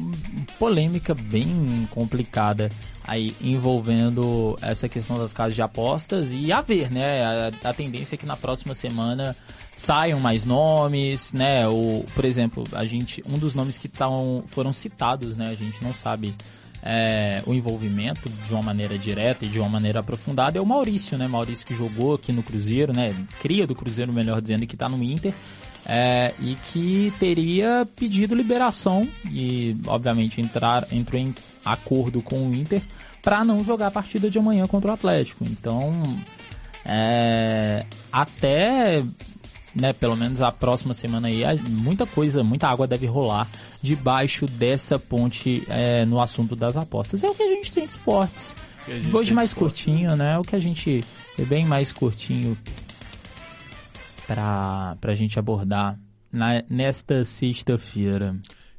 polêmica 0.59 1.15
bem 1.15 1.89
complicada 1.91 2.69
aí 3.07 3.35
envolvendo 3.41 4.57
essa 4.61 4.89
questão 4.89 5.17
das 5.17 5.33
casas 5.33 5.55
de 5.55 5.63
apostas 5.63 6.29
e 6.31 6.53
a 6.53 6.61
ver, 6.61 6.91
né? 6.93 7.25
A, 7.25 7.71
a 7.71 7.75
tendência 7.75 8.15
é 8.15 8.19
que 8.19 8.27
na 8.27 8.37
próxima 8.37 8.75
semana 8.75 9.37
saiam 9.77 10.21
mais 10.21 10.45
nomes, 10.45 11.33
né? 11.33 11.67
O, 11.67 12.05
por 12.15 12.25
exemplo, 12.25 12.65
a 12.73 12.85
gente, 12.85 13.23
um 13.27 13.39
dos 13.39 13.55
nomes 13.55 13.79
que 13.79 13.89
tão, 13.89 14.45
foram 14.47 14.73
citados, 14.73 15.37
né? 15.37 15.47
A 15.49 15.55
gente 15.55 15.83
não 15.83 15.95
sabe 15.95 16.35
é, 16.83 17.43
o 17.47 17.53
envolvimento 17.53 18.29
de 18.29 18.53
uma 18.53 18.63
maneira 18.63 18.99
direta 18.99 19.45
e 19.45 19.49
de 19.49 19.59
uma 19.59 19.69
maneira 19.69 20.01
aprofundada 20.01 20.59
é 20.59 20.63
o 20.63 20.67
Maurício, 20.67 21.19
né? 21.19 21.29
Maurício 21.29 21.67
que 21.67 21.75
jogou 21.75 22.15
aqui 22.15 22.33
no 22.33 22.43
Cruzeiro, 22.43 22.93
né? 22.93 23.15
Cria 23.41 23.67
do 23.67 23.75
Cruzeiro, 23.75 24.13
melhor 24.13 24.41
dizendo, 24.41 24.67
que 24.67 24.75
está 24.75 24.89
no 24.89 25.03
Inter. 25.03 25.35
É, 25.87 26.35
e 26.39 26.55
que 26.57 27.13
teria 27.19 27.89
pedido 27.97 28.35
liberação 28.35 29.09
e, 29.31 29.75
obviamente, 29.87 30.41
entrar, 30.41 30.87
entrou 30.93 31.21
em 31.21 31.35
acordo 31.65 32.21
com 32.23 32.49
o 32.49 32.55
Inter 32.55 32.83
para 33.23 33.43
não 33.45 33.65
jogar 33.65 33.87
a 33.89 33.91
partida 33.91 34.31
de 34.31 34.39
amanhã 34.39 34.67
contra 34.67 34.91
o 34.91 34.95
Atlético. 34.95 35.45
Então, 35.45 35.91
é, 36.85 37.85
até 38.13 39.03
né, 39.75 39.93
pelo 39.93 40.17
menos 40.17 40.41
a 40.41 40.51
próxima 40.51 40.95
semana 40.95 41.29
aí, 41.29 41.43
muita 41.69 42.07
coisa, 42.07 42.43
muita 42.43 42.69
água 42.69 42.87
deve 42.87 43.07
rolar 43.07 43.49
debaixo 43.83 44.47
dessa 44.47 44.99
ponte 44.99 45.65
é, 45.69 46.05
no 46.05 46.21
assunto 46.21 46.57
das 46.57 46.77
apostas. 46.77 47.23
É 47.23 47.29
o 47.29 47.35
que 47.35 47.43
a 47.43 47.49
gente 47.55 47.73
tem 47.73 47.87
de 47.87 47.93
esportes. 47.93 48.57
Hoje 49.13 49.33
mais 49.33 49.53
curtinho, 49.53 50.17
né? 50.17 50.39
O 50.39 50.43
que 50.43 50.57
a 50.57 50.61
gente 50.61 51.05
é 51.39 51.45
bem 51.45 51.65
mais 51.65 51.93
curtinho 51.93 52.59
para 54.27 54.97
a 55.03 55.15
gente 55.15 55.39
abordar 55.39 55.99
na, 56.33 56.63
nesta 56.69 57.25
sexta-feira. 57.25 58.37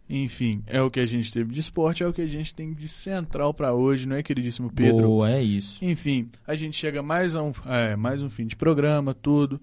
Enfim, 0.09 0.61
é 0.67 0.81
o 0.81 0.91
que 0.91 0.99
a 0.99 1.05
gente 1.05 1.31
teve 1.31 1.53
de 1.53 1.61
esporte, 1.61 2.03
é 2.03 2.07
o 2.07 2.11
que 2.11 2.21
a 2.21 2.27
gente 2.27 2.53
tem 2.53 2.73
de 2.73 2.87
central 2.89 3.53
para 3.53 3.73
hoje, 3.73 4.05
não 4.05 4.17
é, 4.17 4.21
queridíssimo 4.21 4.69
Pedro? 4.69 5.07
Boa, 5.07 5.31
é 5.31 5.41
isso. 5.41 5.83
Enfim, 5.83 6.29
a 6.45 6.53
gente 6.53 6.75
chega 6.75 7.01
mais 7.01 7.33
a 7.33 7.41
um, 7.41 7.53
é, 7.65 7.95
mais 7.95 8.21
um 8.21 8.29
fim 8.29 8.45
de 8.45 8.57
programa, 8.57 9.13
tudo. 9.13 9.61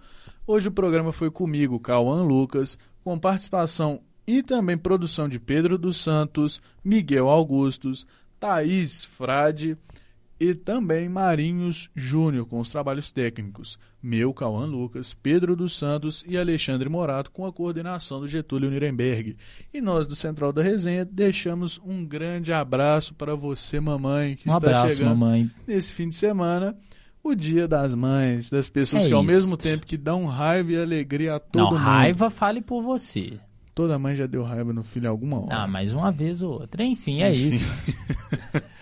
Hoje 0.50 0.68
o 0.68 0.72
programa 0.72 1.12
foi 1.12 1.30
comigo, 1.30 1.78
Cauã 1.78 2.22
Lucas, 2.22 2.78
com 3.04 3.18
participação 3.18 4.00
e 4.26 4.42
também 4.42 4.78
produção 4.78 5.28
de 5.28 5.38
Pedro 5.38 5.76
dos 5.76 5.98
Santos, 5.98 6.58
Miguel 6.82 7.28
Augustos, 7.28 8.06
Thaís 8.40 9.04
Frade, 9.04 9.76
e 10.40 10.54
também 10.54 11.06
Marinhos 11.06 11.90
Júnior 11.94 12.46
com 12.46 12.60
os 12.60 12.70
trabalhos 12.70 13.10
técnicos, 13.10 13.78
meu, 14.02 14.32
Cauã 14.32 14.64
Lucas, 14.64 15.12
Pedro 15.12 15.54
dos 15.54 15.76
Santos 15.76 16.24
e 16.26 16.38
Alexandre 16.38 16.88
Morato 16.88 17.30
com 17.30 17.44
a 17.44 17.52
coordenação 17.52 18.20
do 18.20 18.26
Getúlio 18.26 18.70
Nuremberg. 18.70 19.36
E 19.74 19.82
nós 19.82 20.06
do 20.06 20.16
Central 20.16 20.50
da 20.50 20.62
Resenha 20.62 21.04
deixamos 21.04 21.78
um 21.84 22.06
grande 22.06 22.54
abraço 22.54 23.14
para 23.14 23.34
você, 23.34 23.80
mamãe, 23.80 24.36
que 24.36 24.48
Um 24.48 24.54
está 24.54 24.68
abraço, 24.68 24.96
chegando 24.96 25.14
mamãe. 25.14 25.50
nesse 25.66 25.92
fim 25.92 26.08
de 26.08 26.14
semana. 26.14 26.74
O 27.22 27.34
dia 27.34 27.66
das 27.68 27.94
mães, 27.94 28.48
das 28.50 28.68
pessoas 28.68 29.04
É 29.04 29.08
que 29.08 29.14
ao 29.14 29.22
mesmo 29.22 29.56
tempo 29.56 29.86
que 29.86 29.96
dão 29.96 30.24
raiva 30.26 30.72
e 30.72 30.76
alegria 30.80 31.34
a 31.36 31.40
todo 31.40 31.62
Não, 31.62 31.70
mundo. 31.72 31.78
raiva 31.78 32.30
fale 32.30 32.60
por 32.62 32.82
você. 32.82 33.38
Toda 33.74 33.98
mãe 33.98 34.16
já 34.16 34.26
deu 34.26 34.42
raiva 34.42 34.72
no 34.72 34.82
filho 34.82 35.08
alguma 35.08 35.44
hora. 35.44 35.56
Ah, 35.62 35.66
mas 35.66 35.92
uma 35.92 36.10
vez 36.10 36.42
ou 36.42 36.52
outra. 36.52 36.82
Enfim, 36.84 37.22
é 37.22 37.32
isso. 37.32 37.66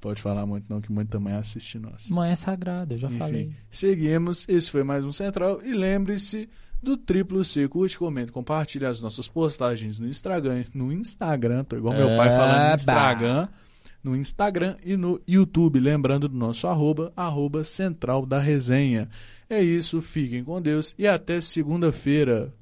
Pode 0.00 0.20
falar 0.20 0.44
muito 0.44 0.66
não, 0.68 0.80
que 0.82 0.92
muita 0.92 1.18
mãe 1.18 1.32
assiste 1.32 1.78
nós. 1.78 2.10
Mãe 2.10 2.30
é 2.30 2.34
sagrada, 2.34 2.92
eu 2.94 2.98
já 2.98 3.08
falei. 3.10 3.44
Enfim, 3.44 3.56
seguimos. 3.70 4.46
Esse 4.48 4.70
foi 4.70 4.84
mais 4.84 5.02
um 5.04 5.12
Central. 5.12 5.60
E 5.64 5.72
lembre-se 5.72 6.48
do 6.82 6.96
Triplo 6.96 7.42
C. 7.42 7.66
Curte, 7.68 7.98
comenta, 7.98 8.30
compartilha 8.30 8.90
as 8.90 9.00
nossas 9.00 9.26
postagens 9.28 9.98
no 9.98 10.06
Instagram. 10.06 10.64
No 10.74 10.92
Instagram, 10.92 11.64
tô 11.64 11.76
igual 11.76 11.94
meu 11.94 12.08
pai 12.18 12.28
falando 12.28 12.68
no. 12.68 12.74
Instagram. 12.74 13.48
No 14.04 14.14
Instagram 14.14 14.76
e 14.84 14.96
no 14.96 15.20
YouTube. 15.26 15.80
Lembrando 15.80 16.28
do 16.28 16.36
nosso 16.36 16.68
arroba, 16.68 17.12
arroba 17.16 17.64
Central 17.64 18.24
da 18.26 18.38
Resenha. 18.38 19.08
É 19.48 19.62
isso, 19.62 20.00
fiquem 20.00 20.44
com 20.44 20.60
Deus 20.60 20.94
e 20.98 21.06
até 21.06 21.40
segunda-feira. 21.40 22.52